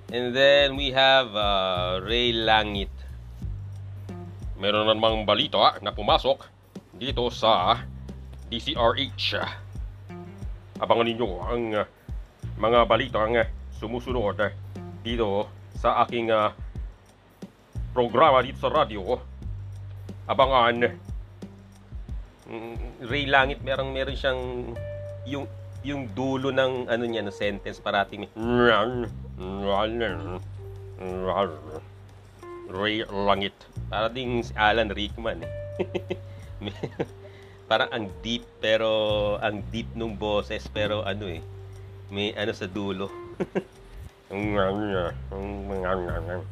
[0.09, 2.89] And then we have uh, Ray Langit.
[4.57, 6.49] Meron namang balita na pumasok
[6.97, 7.85] dito sa
[8.49, 9.37] DCRH.
[10.81, 11.85] Abangan ninyo ang uh,
[12.57, 13.45] mga balitang uh,
[13.77, 14.49] sumusunod uh,
[15.05, 15.45] dito
[15.77, 16.49] sa aking uh,
[17.93, 19.13] programa dito sa radyo.
[20.25, 20.89] Abangan.
[22.49, 24.73] Mm, Ray Langit, meron meron siyang
[25.29, 25.45] yung
[25.83, 28.31] yung dulo ng ano niya, no sentence parating may
[32.69, 33.55] Ray Langit.
[33.89, 35.51] para ding si Alan Rickman eh.
[37.69, 38.89] Parang ang deep pero
[39.39, 41.41] ang deep nung boses pero ano eh
[42.09, 43.09] may ano sa dulo.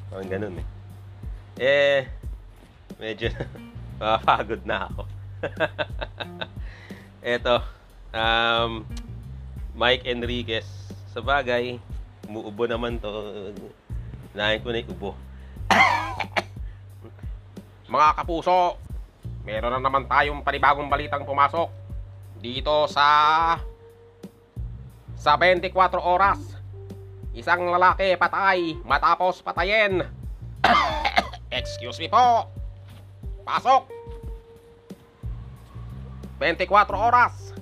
[0.09, 0.67] Parang ganun eh.
[1.57, 2.01] Eh,
[3.01, 3.29] medyo
[4.01, 5.01] mapagod na ako.
[7.21, 7.61] Eto,
[8.13, 8.85] um,
[9.77, 10.65] Mike Enriquez.
[11.13, 11.77] Sa bagay,
[12.25, 13.53] umuubo naman to.
[14.33, 15.11] Nahin ko na yung ubo.
[17.93, 18.81] Mga kapuso,
[19.45, 21.69] meron na naman tayong panibagong balitang pumasok
[22.41, 23.05] dito sa
[25.13, 25.69] sa 24
[26.01, 26.41] oras.
[27.37, 30.01] Isang lalaki patay matapos patayin.
[31.53, 32.49] Excuse me po.
[33.45, 33.85] Pasok.
[36.41, 36.65] 24
[36.97, 37.56] oras.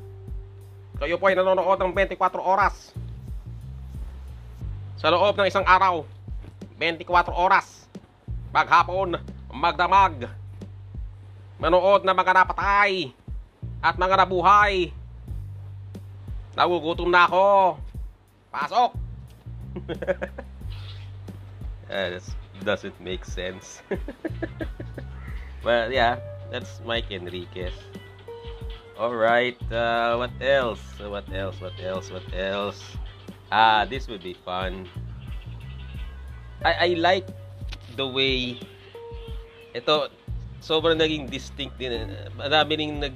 [0.96, 2.96] Kayo po ay nanonood ng 24 oras.
[4.96, 6.08] Sa loob ng isang araw,
[6.80, 7.84] 24 oras.
[8.56, 9.20] Maghapon,
[9.52, 10.32] magdamag.
[11.60, 13.12] Manood na mga napatay
[13.84, 14.96] at mga nabuhay.
[16.56, 17.46] Nagugutom na ako.
[18.52, 18.92] Pasok!
[21.86, 22.34] Uh, this
[22.66, 23.86] doesn't make sense.
[25.64, 26.18] well, yeah,
[26.50, 27.78] that's Mike Enriquez.
[28.96, 29.60] All right.
[29.68, 30.80] Uh, what else?
[31.04, 31.60] What else?
[31.60, 32.08] What else?
[32.08, 32.80] What else?
[33.52, 34.88] Ah, this would be fun.
[36.64, 37.28] I I like
[38.00, 38.56] the way
[39.76, 40.08] ito
[40.64, 42.08] sobrang naging distinct din.
[42.40, 43.16] Marami ring nag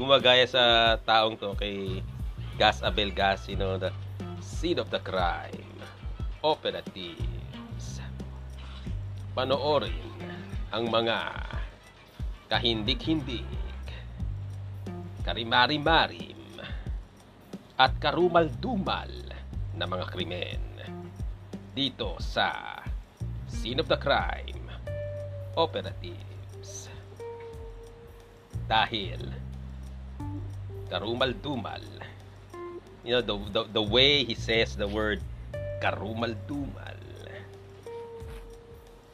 [0.00, 2.00] gumagaya sa taong to kay
[2.56, 3.92] Gas Abel Gas, you know, the
[4.40, 5.68] scene of the crime.
[6.40, 8.00] Operatives.
[9.36, 10.16] Panoorin
[10.72, 11.16] ang mga
[12.48, 13.44] kahindik-hindik,
[15.30, 16.58] karimari-marim,
[17.78, 19.30] at karumal-dumal
[19.78, 20.58] na mga krimen
[21.70, 22.74] dito sa
[23.46, 24.66] Scene of the Crime
[25.54, 26.90] Operatives.
[28.66, 29.22] Dahil
[30.90, 31.86] karumal-dumal
[33.06, 35.22] you know the, the the way he says the word
[35.78, 36.98] karumal-dumal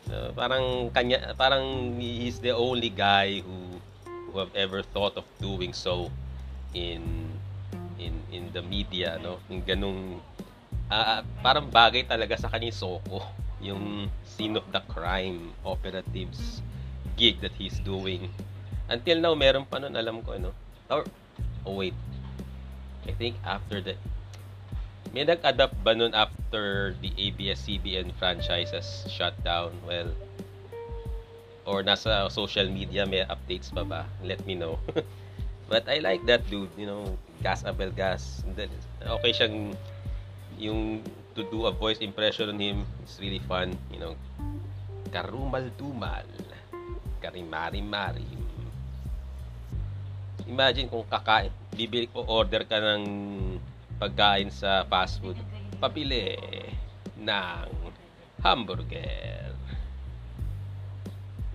[0.06, 3.76] Uh, parang kanya parang he's the only guy who
[4.29, 6.11] who have ever thought of doing so
[6.74, 7.31] in
[7.97, 10.20] in in the media no yung ganung
[10.91, 13.22] ah, parang bagay talaga sa kanya soko.
[13.62, 16.61] Yung scene of the crime operatives
[17.16, 18.29] gig that he's doing.
[18.87, 20.51] Until now meron pa nun alam ko ano?
[20.93, 21.03] Or
[21.66, 21.97] oh wait.
[23.07, 23.95] I think after the
[25.14, 29.72] may nag-adapt ba nun after the ABS-CBN franchises shut down?
[29.87, 30.12] Well,
[31.66, 34.06] or nasa social media may updates pa ba?
[34.22, 34.78] Let me know.
[35.66, 38.46] But I like that dude, you know, Gas Abel Gas.
[39.02, 39.74] Okay siyang
[40.56, 41.02] yung
[41.34, 44.14] to do a voice impression on him is really fun, you know.
[45.10, 46.24] Karumal-dumal.
[47.18, 48.46] Karimari-marim.
[50.46, 53.02] Imagine kung kakain, bibili o order ka ng
[53.98, 55.36] pagkain sa fast food.
[55.82, 56.38] Papili
[57.18, 57.68] ng
[58.40, 59.55] hamburger.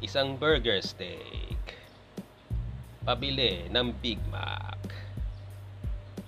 [0.02, 1.78] Isang burger steak.
[3.06, 4.82] Pabili ng Big Mac.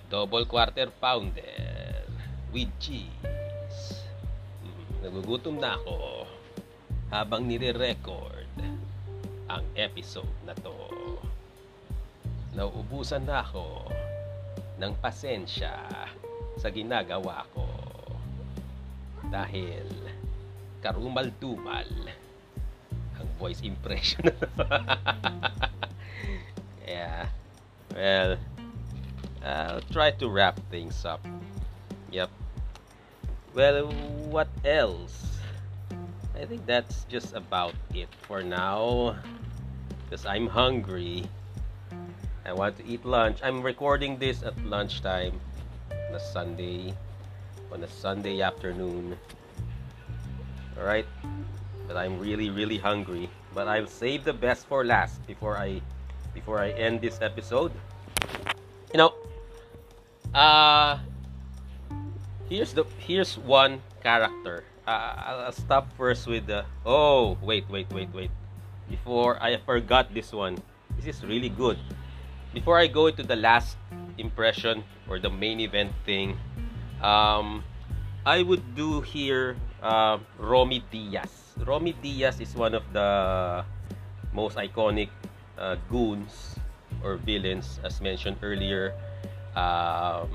[0.06, 2.06] Double quarter pounder
[2.54, 3.98] with cheese.
[4.62, 6.22] Mm, nagugutom na ako
[7.10, 8.46] habang nire-record
[9.50, 10.78] ang episode na to.
[12.54, 13.90] Nauubusan na ako
[14.78, 15.82] ng pasensya
[16.62, 17.66] sa ginagawa ko.
[19.34, 19.90] Dahil
[20.78, 22.22] karumal-dumal
[23.20, 24.26] ang voice impression.
[26.88, 27.26] yeah.
[27.94, 28.38] Well,
[29.44, 31.24] I'll try to wrap things up.
[32.10, 32.30] Yep.
[33.54, 33.92] Well,
[34.30, 35.38] what else?
[36.34, 39.16] I think that's just about it for now.
[40.04, 41.24] Because I'm hungry.
[42.44, 43.38] I want to eat lunch.
[43.42, 45.40] I'm recording this at lunchtime
[45.90, 46.94] on a Sunday.
[47.72, 49.16] On a Sunday afternoon.
[50.76, 51.06] Alright?
[51.86, 53.28] But I'm really, really hungry.
[53.54, 55.80] But I'll save the best for last before I
[56.32, 57.72] before I end this episode.
[58.92, 59.14] You know,
[60.34, 60.98] uh
[62.48, 64.64] here's the here's one character.
[64.86, 68.30] Uh, I'll, stop first with the oh wait wait wait wait
[68.88, 70.60] before I forgot this one.
[70.96, 71.78] This is really good.
[72.52, 73.76] Before I go into the last
[74.18, 76.38] impression or the main event thing,
[77.02, 77.64] um,
[78.24, 81.43] I would do here uh, Romy Diaz.
[81.62, 83.62] Romy Diaz is one of the
[84.34, 85.08] most iconic
[85.58, 86.58] uh, goons
[87.02, 88.90] or villains as mentioned earlier.
[89.54, 90.26] Um,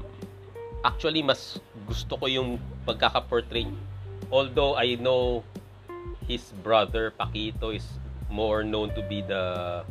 [0.87, 3.67] actually, mas gusto ko yung pagkaka-portray.
[4.31, 5.43] Although I know
[6.29, 7.83] his brother Paquito is
[8.29, 9.83] more known to be the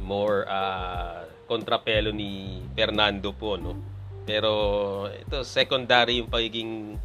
[0.00, 3.76] more uh, kontrapelo ni Fernando po no
[4.28, 4.52] pero
[5.08, 6.96] ito secondary yung pagiging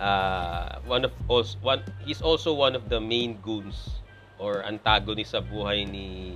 [0.00, 4.00] uh, one of also one he's also one of the main goons
[4.38, 6.34] or antagonist sa buhay ni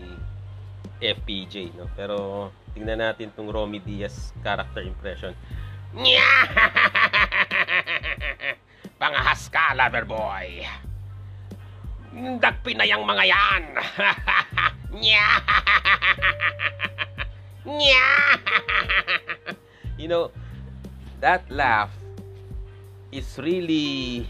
[0.99, 1.87] FPJ, no?
[1.95, 5.35] Pero tingnan natin tong Romy Diaz character impression.
[9.01, 10.67] Pangahas ka, lover boy.
[12.43, 13.63] Dagpi na yung mga yan.
[19.99, 20.31] You know,
[21.19, 21.91] that laugh
[23.13, 24.27] is really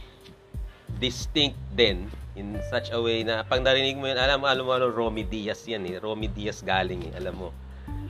[1.02, 2.06] distinct din
[2.38, 5.26] in such a way na pag narinig mo yun, alam mo, alam mo, ano, Romy
[5.26, 5.98] Diaz yan eh.
[5.98, 7.50] Romy Diaz galing eh, alam mo.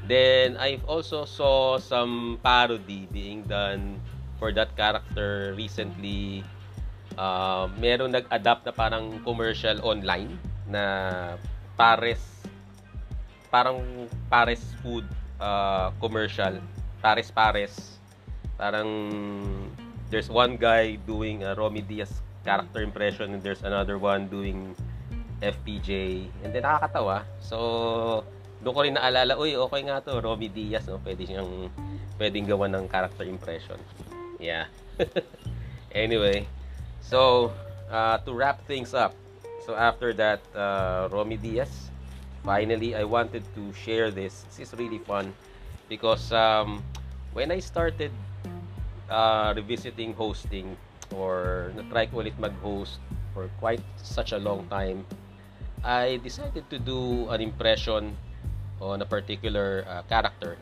[0.09, 4.01] Then, I've also saw some parody being done
[4.41, 6.45] for that character recently.
[7.19, 10.33] Uh, meron nag-adapt na parang commercial online
[10.69, 11.35] na
[11.75, 12.21] pares
[13.49, 13.81] parang
[14.29, 15.03] pares food
[15.41, 16.61] uh, commercial
[17.01, 17.99] pares pares
[18.55, 18.87] parang
[20.11, 22.11] there's one guy doing a Romy Diaz
[22.45, 24.75] character impression and there's another one doing
[25.43, 27.23] FPJ and then nakakatawa.
[27.41, 28.25] So
[28.65, 30.99] doon ko rin naalala uy okay nga to Romy Diaz no?
[30.99, 31.71] Pwede siyang
[32.19, 33.79] pwedeng gawa ng character impression.
[34.41, 34.67] Yeah.
[35.89, 36.45] Anyway
[37.01, 37.49] so
[37.89, 39.17] uh, to wrap things up
[39.65, 41.89] so after that uh, Romy Diaz
[42.45, 44.45] finally I wanted to share this.
[44.53, 45.33] This is really fun
[45.89, 46.85] because um,
[47.33, 48.13] when I started
[49.09, 50.77] uh, revisiting hosting
[51.13, 53.01] or na-try ko ulit mag-host
[53.33, 55.05] for quite such a long time,
[55.85, 58.17] I decided to do an impression
[58.81, 60.57] on a particular uh, character.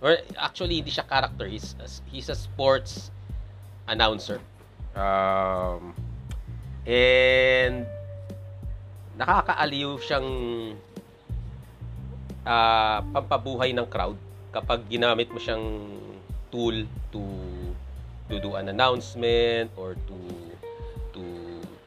[0.00, 1.46] Or actually, hindi siya character.
[1.46, 1.76] He's,
[2.08, 3.10] he's a sports
[3.84, 4.40] announcer.
[4.96, 5.92] Um,
[6.88, 7.84] and
[9.20, 10.28] nakakaaliw siyang
[12.48, 14.16] uh, pampabuhay ng crowd
[14.50, 15.62] kapag ginamit mo siyang
[16.48, 17.22] tool to
[18.30, 20.18] to do an announcement or to
[21.12, 21.22] to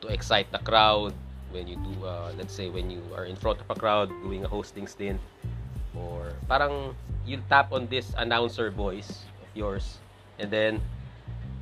[0.01, 1.13] to excite the crowd
[1.51, 4.43] when you do uh, let's say when you are in front of a crowd doing
[4.43, 5.21] a hosting stint.
[5.93, 10.01] Or parang you tap on this announcer voice of yours.
[10.41, 10.81] And then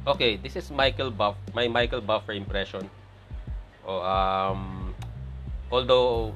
[0.07, 2.89] okay this is Michael Buff my Michael Buffer impression.
[3.85, 4.95] Oh, um
[5.69, 6.33] although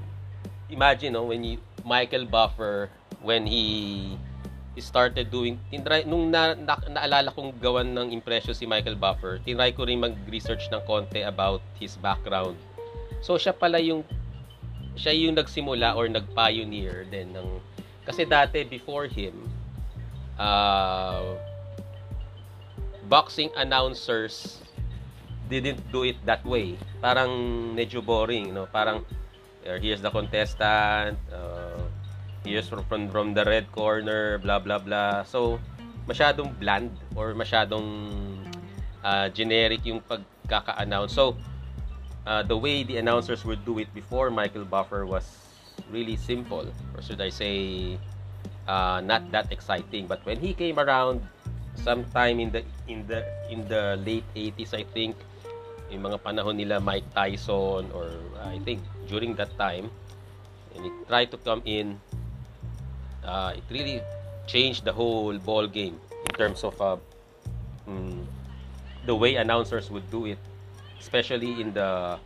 [0.69, 2.89] imagine no when you Michael Buffer
[3.21, 3.63] when he
[4.13, 4.17] he
[4.83, 9.71] started doing tinry nung na, na, naalala kong gawan ng impression si Michael Buffer tinry
[9.71, 12.59] ko rin mag-research ng konti about his background.
[13.23, 14.03] So siya pala yung
[14.95, 17.59] siya yung nagsimula or nag-pioneer din ng
[18.05, 19.33] kasi dati before him
[20.37, 21.35] uh,
[23.07, 24.61] boxing announcers
[25.49, 26.73] didn't do it that way.
[27.01, 27.29] Parang
[27.73, 28.65] medyo boring no?
[28.69, 29.05] Parang
[29.65, 31.64] uh, here's the contestant uh,
[32.45, 35.23] here's from, from the red corner blah blah blah.
[35.25, 35.59] So
[36.05, 37.89] masyadong bland or masyadong
[39.03, 41.17] uh, generic yung pagkaka-announce.
[41.17, 41.35] So
[42.29, 45.25] uh, the way the announcers would do it before Michael Buffer was
[45.89, 46.69] really simple.
[46.93, 47.97] Or should I say
[48.67, 50.05] uh, not that exciting.
[50.05, 51.25] But when he came around
[51.75, 55.17] sometime in the in the in the late 80s I think
[55.91, 58.79] yung mga panahon nila Mike Tyson or uh, I think
[59.11, 59.91] during that time
[60.73, 61.99] and he tried to come in
[63.25, 64.01] uh, it really
[64.47, 65.99] changed the whole ball game
[66.29, 66.97] in terms of uh,
[67.89, 68.23] mm,
[69.05, 70.39] the way announcers would do it
[70.99, 72.17] especially in the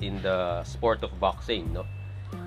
[0.00, 1.84] in the sport of boxing no?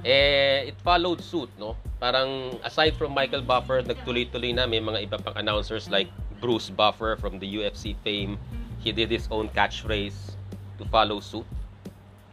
[0.03, 1.75] Eh it followed suit no?
[1.99, 6.07] Parang aside from Michael Buffer nagtuloy-tuloy na may mga iba pang announcers like
[6.39, 8.39] Bruce Buffer from the UFC fame.
[8.79, 10.35] He did his own catchphrase
[10.79, 11.47] to follow suit.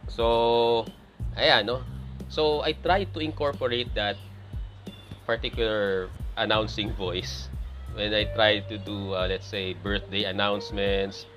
[0.07, 0.87] So
[1.35, 1.83] ayan no?
[2.27, 4.19] So I tried to incorporate that
[5.27, 6.09] particular
[6.39, 7.51] announcing voice
[7.93, 11.27] when I try to do uh, let's say birthday announcements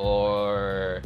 [0.00, 1.02] or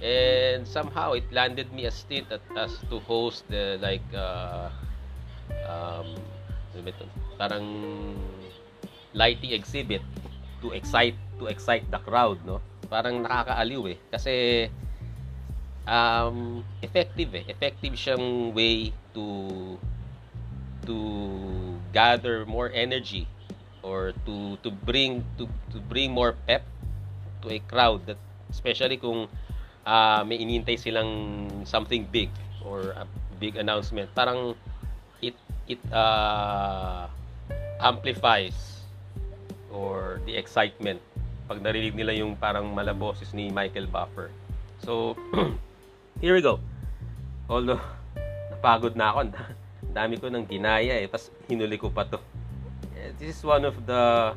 [0.00, 4.70] and somehow it landed me a stint at, as to host the like uh,
[5.66, 6.16] um,
[6.78, 7.04] ano
[7.36, 7.66] parang
[9.12, 10.00] lighting exhibit
[10.62, 12.60] to excite to excite the crowd no?
[12.90, 13.98] Parang nakakaaliw eh.
[14.10, 14.66] Kasi
[15.86, 17.44] um, effective eh.
[17.48, 19.26] Effective siyang way to
[20.84, 20.96] to
[21.92, 23.26] gather more energy
[23.82, 26.62] or to to bring to to bring more pep
[27.42, 28.20] to a crowd that
[28.52, 29.26] especially kung
[29.86, 32.28] uh, may inintay silang something big
[32.64, 33.04] or a
[33.40, 34.52] big announcement parang
[35.24, 35.34] it
[35.64, 37.08] it uh,
[37.80, 38.84] amplifies
[39.72, 41.00] or the excitement
[41.50, 44.30] pag narinig nila yung parang malaboses ni Michael Buffer.
[44.86, 45.18] So
[46.22, 46.62] here we go.
[47.50, 47.82] Although
[48.54, 49.20] napagod na ako
[49.90, 52.18] dami ko nang ginaya eh tapos hinuli ko pa to
[53.18, 54.32] this is one of the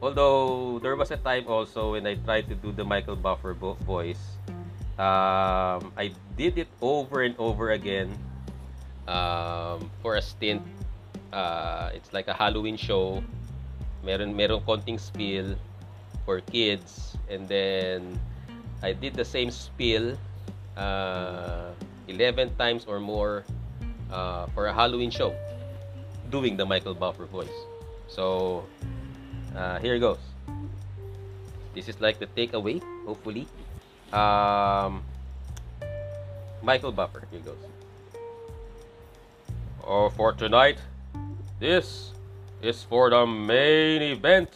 [0.00, 3.52] although there was a time also when I tried to do the Michael Buffer
[3.84, 4.38] voice
[4.98, 8.10] um, I did it over and over again
[9.06, 10.62] um, for a stint
[11.32, 13.22] uh, it's like a Halloween show.
[14.04, 15.56] Meron meron konting spiel
[16.24, 18.18] for kids and then
[18.82, 20.14] I did the same spiel
[20.76, 21.74] uh,
[22.06, 23.44] 11 times or more
[24.10, 25.34] uh, for a Halloween show
[26.30, 27.58] doing the Michael Buffer voice.
[28.08, 28.64] So
[29.56, 30.18] uh, here goes.
[31.74, 33.46] This is like the takeaway, hopefully.
[34.12, 35.02] Um,
[36.62, 37.58] Michael Buffer, here goes.
[39.86, 40.78] Oh, for tonight,
[41.60, 42.12] this
[42.62, 44.50] is for the main event.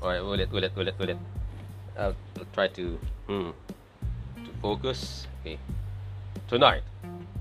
[0.00, 1.18] Alright, ulit, ulit, ulit, ulit.
[1.98, 3.50] I'll, I'll try to, hmm,
[4.44, 5.26] to focus.
[5.40, 5.58] Okay.
[6.48, 6.82] Tonight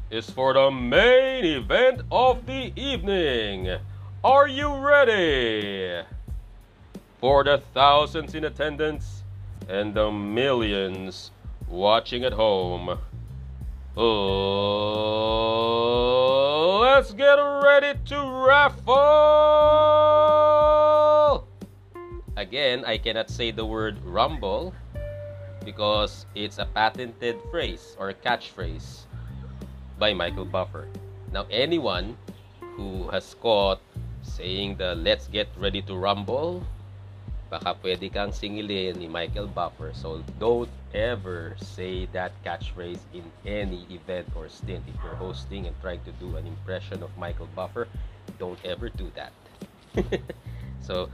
[0.09, 3.79] is for the main event of the evening.
[4.23, 6.03] Are you ready?
[7.19, 9.23] For the thousands in attendance
[9.67, 11.31] and the millions
[11.67, 12.99] watching at home.
[13.97, 14.05] Oh,
[16.81, 18.93] let's get ready to raffle!
[22.37, 24.73] Again, I cannot say the word rumble
[25.63, 29.05] because it's a patented phrase or catchphrase
[29.99, 30.87] by Michael Buffer.
[31.31, 32.17] Now, anyone
[32.75, 33.81] who has caught
[34.21, 36.63] saying the let's get ready to rumble
[37.49, 39.93] baka pwede kang singilin ni Michael Buffer.
[39.93, 44.83] So, don't ever say that catchphrase in any event or stint.
[44.89, 47.87] If you're hosting and trying to do an impression of Michael Buffer,
[48.41, 49.31] don't ever do that.
[50.81, 51.07] so,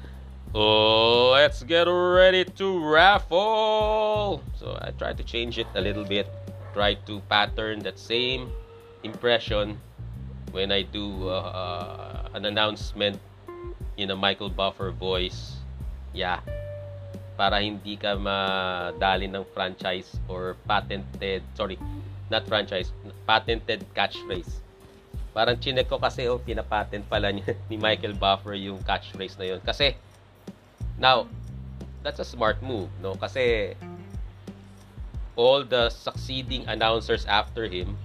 [0.55, 4.41] oh, let's get ready to raffle.
[4.55, 6.31] So, I try to change it a little bit.
[6.73, 8.47] Try to pattern that same
[9.03, 9.77] impression
[10.51, 13.19] when I do uh, uh, an announcement
[13.97, 15.61] in a Michael Buffer voice
[16.11, 16.43] Yeah.
[17.39, 21.79] Para hindi ka madali ng franchise or patented, sorry,
[22.29, 22.91] not franchise,
[23.25, 24.61] patented catchphrase.
[25.31, 29.61] Parang chinek ko kasi, oh, pinapatent pala niya, ni Michael Buffer yung catchphrase na yun.
[29.63, 29.95] Kasi,
[30.99, 31.25] now,
[32.03, 33.15] that's a smart move, no?
[33.15, 33.73] Kasi,
[35.39, 37.95] all the succeeding announcers after him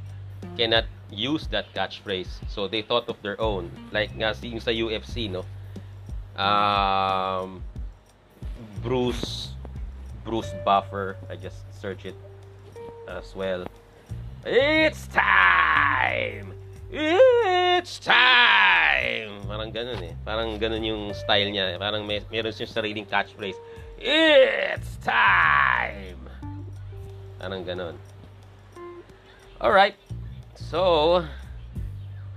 [0.57, 2.29] cannot use that catchphrase.
[2.49, 3.71] So, they thought of their own.
[3.93, 5.45] Like nga, yung sa UFC, no?
[6.37, 7.63] Um,
[8.83, 9.57] Bruce
[10.25, 11.17] Bruce Buffer.
[11.31, 12.17] I just search it
[13.09, 13.65] as well.
[14.45, 16.55] It's time!
[16.91, 19.43] It's time!
[19.47, 20.15] Parang ganun eh.
[20.23, 21.79] Parang ganun yung style niya.
[21.79, 23.59] Parang may, meron siyang sariling catchphrase.
[23.99, 26.31] It's time!
[27.39, 27.95] Parang ganun.
[29.59, 29.99] Alright.
[30.67, 31.23] So,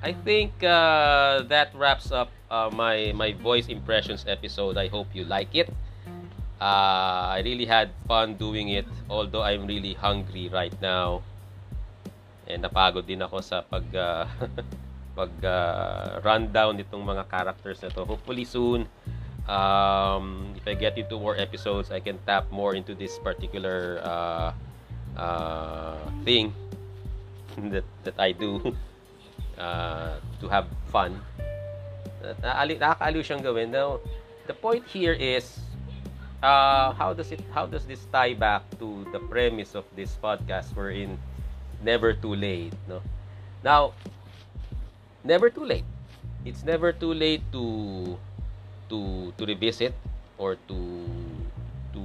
[0.05, 4.77] I think uh, that wraps up uh, my, my voice impressions episode.
[4.77, 5.73] I hope you like it.
[6.61, 11.23] Uh, I really had fun doing it although I'm really hungry right now.
[12.45, 14.29] And napagod din ako sa pag uh,
[15.17, 18.05] pag uh, rundown nitong mga characters na to.
[18.05, 18.85] Hopefully soon
[19.49, 24.53] um, if I get into more episodes, I can tap more into this particular uh,
[25.17, 26.53] uh, thing
[27.73, 28.75] that that I do
[29.59, 31.19] uh, to have fun.
[32.43, 33.71] Nakakaaliw siyang gawin.
[33.71, 34.03] Now,
[34.47, 35.59] the point here is
[36.43, 40.73] uh, how does it how does this tie back to the premise of this podcast
[40.75, 41.19] we're in
[41.83, 42.99] never too late no
[43.63, 43.93] now
[45.23, 45.87] never too late
[46.43, 48.17] it's never too late to
[48.89, 49.93] to to revisit
[50.39, 50.79] or to
[51.93, 52.01] to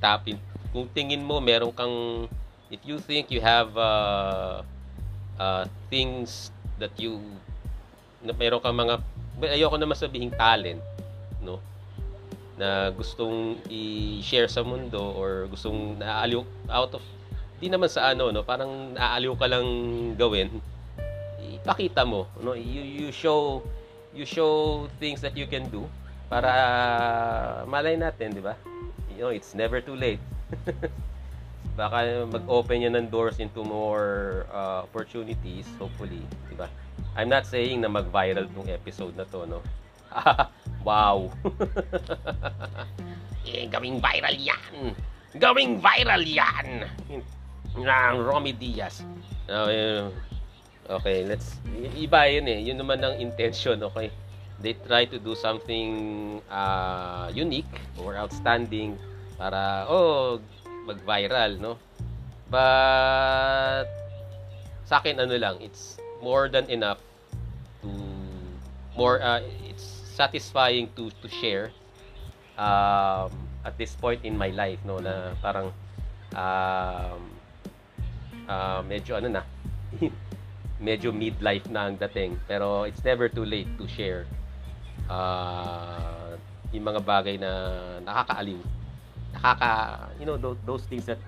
[0.00, 0.38] tap in
[0.72, 2.28] kung tingin mo meron kang
[2.72, 4.64] if you think you have uh,
[5.36, 6.48] uh, things
[6.80, 7.20] that you
[8.24, 8.96] na meron kang mga
[9.52, 10.80] ayoko naman sabihin talent
[11.44, 11.60] no?
[12.56, 16.40] Na gustong i-share sa mundo or gustong naaaliw
[16.72, 17.04] out of
[17.60, 18.40] di naman sa ano no?
[18.40, 19.66] Parang naaaliw ka lang
[20.16, 20.48] gawin.
[21.60, 22.56] Ipakita mo no?
[22.56, 23.60] You, you show
[24.16, 25.84] you show things that you can do
[26.32, 26.48] para
[27.68, 28.56] malay natin di ba?
[29.12, 30.22] You know it's never too late
[31.72, 36.20] baka mag-open yan ng doors into more uh, opportunities hopefully
[36.52, 36.68] di ba
[37.16, 39.60] I'm not saying na mag-viral tong episode na to no
[40.88, 41.28] wow.
[43.48, 44.92] eh, gawing viral yan.
[45.36, 46.88] Gawing viral yan.
[47.76, 49.04] Ng Romy Diaz.
[49.48, 50.12] Uh,
[51.00, 51.56] okay, let's...
[51.96, 52.60] Iba yun eh.
[52.60, 54.12] Yun naman ang intention, okay?
[54.62, 58.94] They try to do something uh, unique or outstanding
[59.34, 60.38] para, oh,
[60.84, 61.78] mag-viral, no?
[62.50, 63.88] But,
[64.84, 67.00] sa akin, ano lang, it's more than enough
[67.82, 67.90] to
[68.94, 69.42] more uh,
[70.12, 71.72] satisfying to to share
[72.60, 73.32] um,
[73.64, 75.72] at this point in my life no na parang
[76.36, 77.20] um,
[78.46, 79.42] uh, medyo ano na
[80.82, 82.36] medyo midlife na ang dating.
[82.44, 84.26] Pero it's never too late to share
[85.06, 86.34] uh,
[86.74, 87.50] yung mga bagay na
[88.02, 88.60] nakakaaliw.
[89.32, 91.18] Nakaka, you know, those, those things that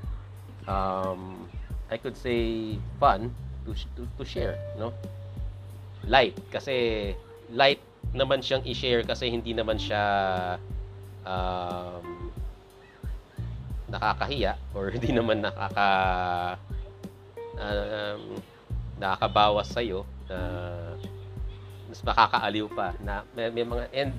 [0.69, 1.49] um,
[1.91, 3.35] I could say fun
[3.67, 4.93] to, to, to share, no?
[6.07, 7.15] Light, kasi
[7.51, 7.81] light
[8.13, 10.03] naman siyang i-share kasi hindi naman siya
[11.27, 12.31] um,
[13.91, 15.89] nakakahiya or hindi naman nakaka
[17.59, 17.85] uh,
[18.15, 18.23] um,
[19.01, 20.39] nakakabawas sa iyo na
[21.91, 24.13] mas makakaaliw pa na may, may mga and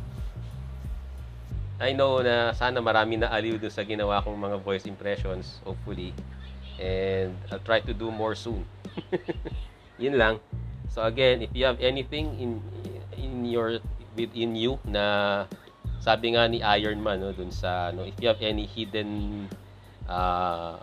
[1.79, 6.15] I know na sana marami na aliw dun sa ginawa kong mga voice impressions hopefully
[6.79, 8.63] and I'll try to do more soon
[10.01, 10.39] yun lang
[10.87, 12.51] so again if you have anything in
[13.19, 13.83] in your
[14.15, 15.45] within you na
[15.99, 19.47] sabi nga ni Iron Man no dun sa no if you have any hidden
[20.07, 20.79] uh,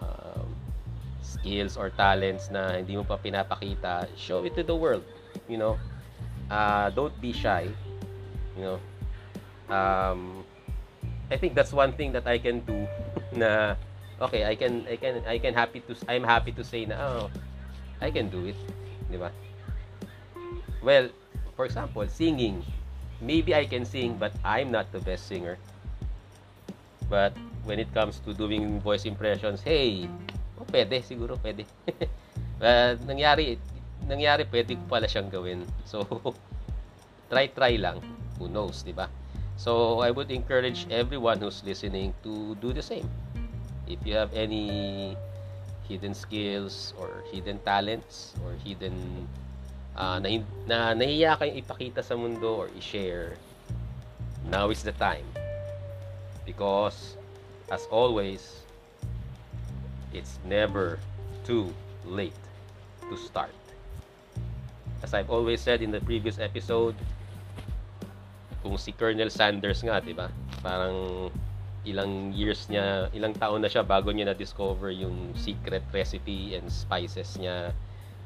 [1.23, 5.03] skills or talents na hindi mo pa pinapakita, show it to the world.
[5.51, 5.75] You know,
[6.51, 7.67] uh, don't be shy.
[8.55, 8.79] You know,
[9.73, 10.42] um,
[11.31, 12.87] I think that's one thing that I can do.
[13.33, 13.75] na
[14.21, 17.31] okay, I can, I can, I can happy to, I'm happy to say na oh,
[18.01, 18.59] I can do it,
[19.11, 19.33] di ba?
[20.83, 21.09] Well,
[21.57, 22.65] for example, singing.
[23.23, 25.57] Maybe I can sing, but I'm not the best singer.
[27.07, 30.11] But when it comes to doing voice impressions, hey,
[30.59, 31.63] oh, pwede, siguro pwede.
[32.59, 33.63] uh, nangyari,
[34.11, 35.63] nangyari, pwede ko pala siyang gawin.
[35.87, 36.03] So,
[37.31, 38.03] try-try lang.
[38.43, 39.07] Who knows, di ba?
[39.57, 43.09] So, I would encourage everyone who's listening to do the same.
[43.87, 45.17] If you have any
[45.87, 49.29] hidden skills or hidden talents or hidden
[49.97, 50.29] uh, na,
[50.67, 53.37] na nahiya kayong ipakita sa mundo or i-share,
[54.49, 55.27] now is the time.
[56.47, 57.17] Because,
[57.71, 58.65] as always,
[60.13, 60.99] it's never
[61.45, 61.73] too
[62.05, 62.37] late
[63.09, 63.55] to start.
[65.03, 66.95] As I've always said in the previous episode,
[68.63, 70.31] kung si Colonel Sanders nga, 'di ba?
[70.63, 71.29] Parang
[71.83, 77.35] ilang years niya, ilang taon na siya bago niya na-discover yung secret recipe and spices
[77.43, 77.75] niya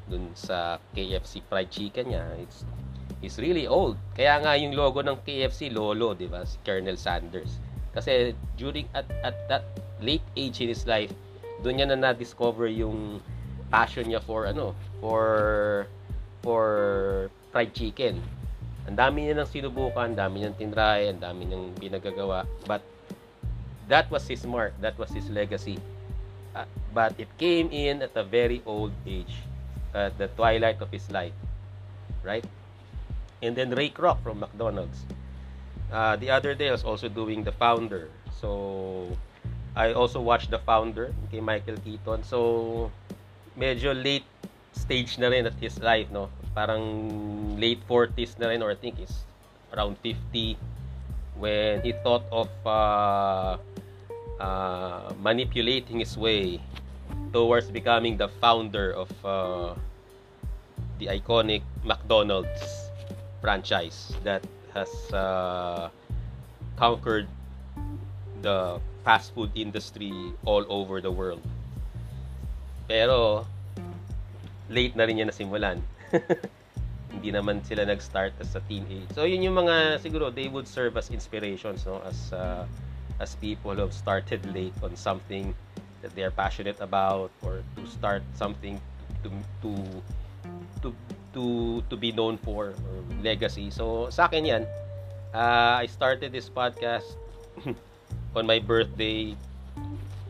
[0.05, 2.23] dun sa KFC fried chicken niya.
[2.37, 2.61] It's
[3.19, 3.97] it's really old.
[4.13, 6.45] Kaya nga yung logo ng KFC Lolo, 'di ba?
[6.45, 7.57] Si Colonel Sanders.
[7.97, 9.65] Kasi during at at that
[10.05, 11.09] late age in his life,
[11.65, 13.17] doon niya na na-discover yung
[13.73, 15.25] passion niya for ano, for
[16.45, 16.65] for
[17.49, 18.21] fried chicken.
[18.87, 22.47] Ang dami niya nang sinubukan, ang dami niyang tinry, ang dami niyang pinagagawa.
[22.63, 22.79] But
[23.91, 25.75] that was his mark, that was his legacy.
[26.55, 26.63] Uh,
[26.95, 29.43] but it came in at a very old age,
[29.91, 31.35] at the twilight of his life.
[32.23, 32.47] Right?
[33.43, 35.03] And then Ray Kroc from McDonald's.
[35.91, 38.07] Uh, the other day, I was also doing The Founder.
[38.39, 39.11] So,
[39.75, 42.23] I also watched The Founder kay Michael Keaton.
[42.23, 42.91] So,
[43.59, 44.25] medyo late
[44.71, 46.31] stage na rin at his life, no?
[46.57, 46.81] Parang
[47.61, 49.13] late 40s na rin or I think is
[49.77, 50.57] around 50
[51.37, 53.61] when he thought of uh,
[54.41, 56.57] uh, manipulating his way
[57.29, 59.77] towards becoming the founder of uh,
[60.97, 62.89] the iconic McDonald's
[63.37, 64.41] franchise that
[64.73, 65.93] has uh,
[66.73, 67.29] conquered
[68.41, 70.09] the fast food industry
[70.41, 71.45] all over the world.
[72.89, 73.45] Pero
[74.73, 75.85] late na rin niya nasimulan.
[77.13, 79.09] Hindi naman sila nag-start as a teenage.
[79.15, 82.65] So yun yung mga siguro they would serve as inspirations no as uh,
[83.17, 85.55] as people who have started late on something
[86.05, 88.77] that they are passionate about or to start something
[89.25, 89.29] to
[89.65, 89.71] to
[90.85, 90.93] to
[91.33, 91.43] to
[91.89, 92.95] to be known for or
[93.25, 93.73] legacy.
[93.73, 94.63] So sa akin 'yan.
[95.33, 97.17] Uh, I started this podcast
[98.37, 99.35] on my birthday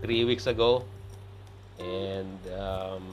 [0.02, 0.84] three weeks ago
[1.80, 3.04] and um,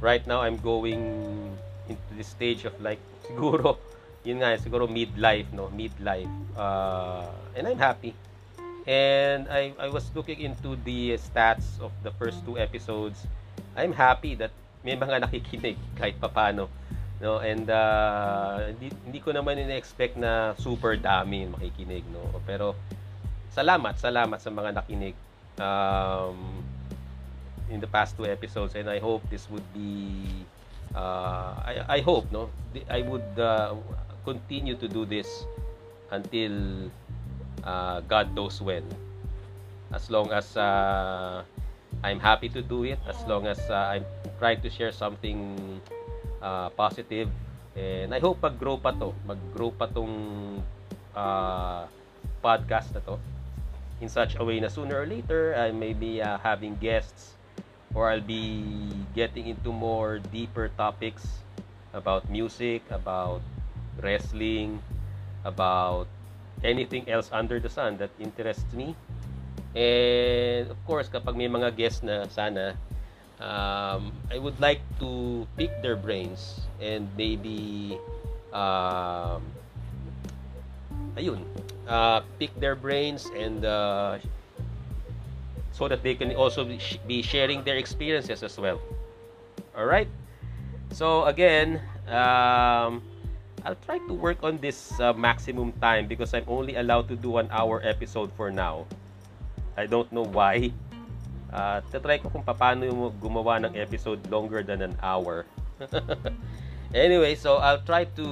[0.00, 1.56] right now I'm going
[1.88, 3.76] into the stage of like siguro
[4.22, 5.72] yun nga siguro midlife no?
[5.72, 6.30] Midlife.
[6.54, 8.12] Uh, and I'm happy.
[8.88, 13.24] And I I was looking into the stats of the first two episodes.
[13.76, 16.68] I'm happy that may mga nakikinig kahit papano
[17.18, 17.42] no?
[17.42, 22.22] And uh, hindi, hindi ko naman ina-expect na super dami makikinig no?
[22.46, 22.78] Pero
[23.52, 25.14] salamat salamat sa mga nakinig
[25.58, 26.62] um,
[27.68, 28.74] in the past two episodes.
[28.78, 30.26] And I hope this would be
[30.94, 32.50] uh, I, I hope no
[32.88, 33.74] I would uh,
[34.24, 35.28] continue to do this
[36.10, 36.88] until
[37.64, 38.84] uh, God knows when.
[39.92, 41.42] As long as uh,
[42.04, 44.04] I'm happy to do it as long as uh, I'm
[44.38, 45.80] trying to share something
[46.42, 47.28] uh, positive.
[47.78, 50.58] And I hope mag-grow pa to mag-grow pa tong
[51.14, 51.86] uh,
[52.44, 53.16] podcast na to.
[53.98, 57.37] In such a way na sooner or later I may be uh, having guests
[57.94, 58.64] or I'll be
[59.14, 61.26] getting into more deeper topics
[61.92, 63.40] about music, about
[64.02, 64.82] wrestling,
[65.44, 66.06] about
[66.64, 68.94] anything else under the sun that interests me.
[69.74, 72.74] And of course, kapag may mga guests na sana,
[73.40, 77.96] um, I would like to pick their brains and maybe
[78.52, 79.42] um,
[81.14, 81.42] ayun,
[81.86, 84.18] uh, pick their brains and uh,
[85.78, 86.66] so that they can also
[87.06, 88.82] be sharing their experiences as well.
[89.78, 90.10] All right.
[90.90, 91.78] So again,
[92.10, 92.98] um,
[93.62, 97.38] I'll try to work on this uh, maximum time because I'm only allowed to do
[97.38, 98.90] an hour episode for now.
[99.78, 100.74] I don't know why.
[101.54, 105.46] Uh, tatry ko kung paano gumawa ng episode longer than an hour.
[106.94, 108.26] anyway, so I'll try to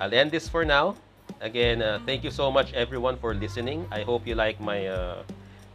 [0.00, 0.96] I'll end this for now.
[1.44, 3.84] Again, uh, thank you so much everyone for listening.
[3.92, 5.20] I hope you like my uh,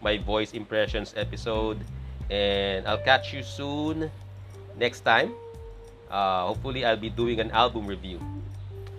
[0.02, 1.80] my voice impressions episode
[2.30, 4.10] and I'll catch you soon
[4.78, 5.34] next time.
[6.10, 8.20] Uh, hopefully, I'll be doing an album review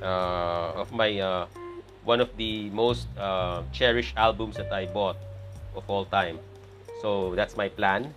[0.00, 1.46] uh, of my uh,
[2.04, 5.16] one of the most uh, cherished albums that I bought
[5.74, 6.38] of all time.
[7.00, 8.14] So that's my plan.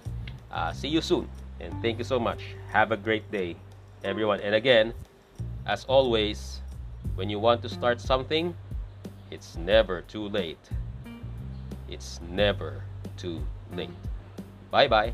[0.52, 1.28] Uh, see you soon,
[1.60, 2.56] and thank you so much.
[2.72, 3.56] Have a great day,
[4.04, 4.40] everyone.
[4.40, 4.94] And again,
[5.66, 6.62] as always,
[7.16, 8.56] when you want to start something,
[9.32, 10.62] it's never too late.
[11.90, 12.84] It's never
[13.18, 13.90] too late.
[14.72, 15.14] Bye bye.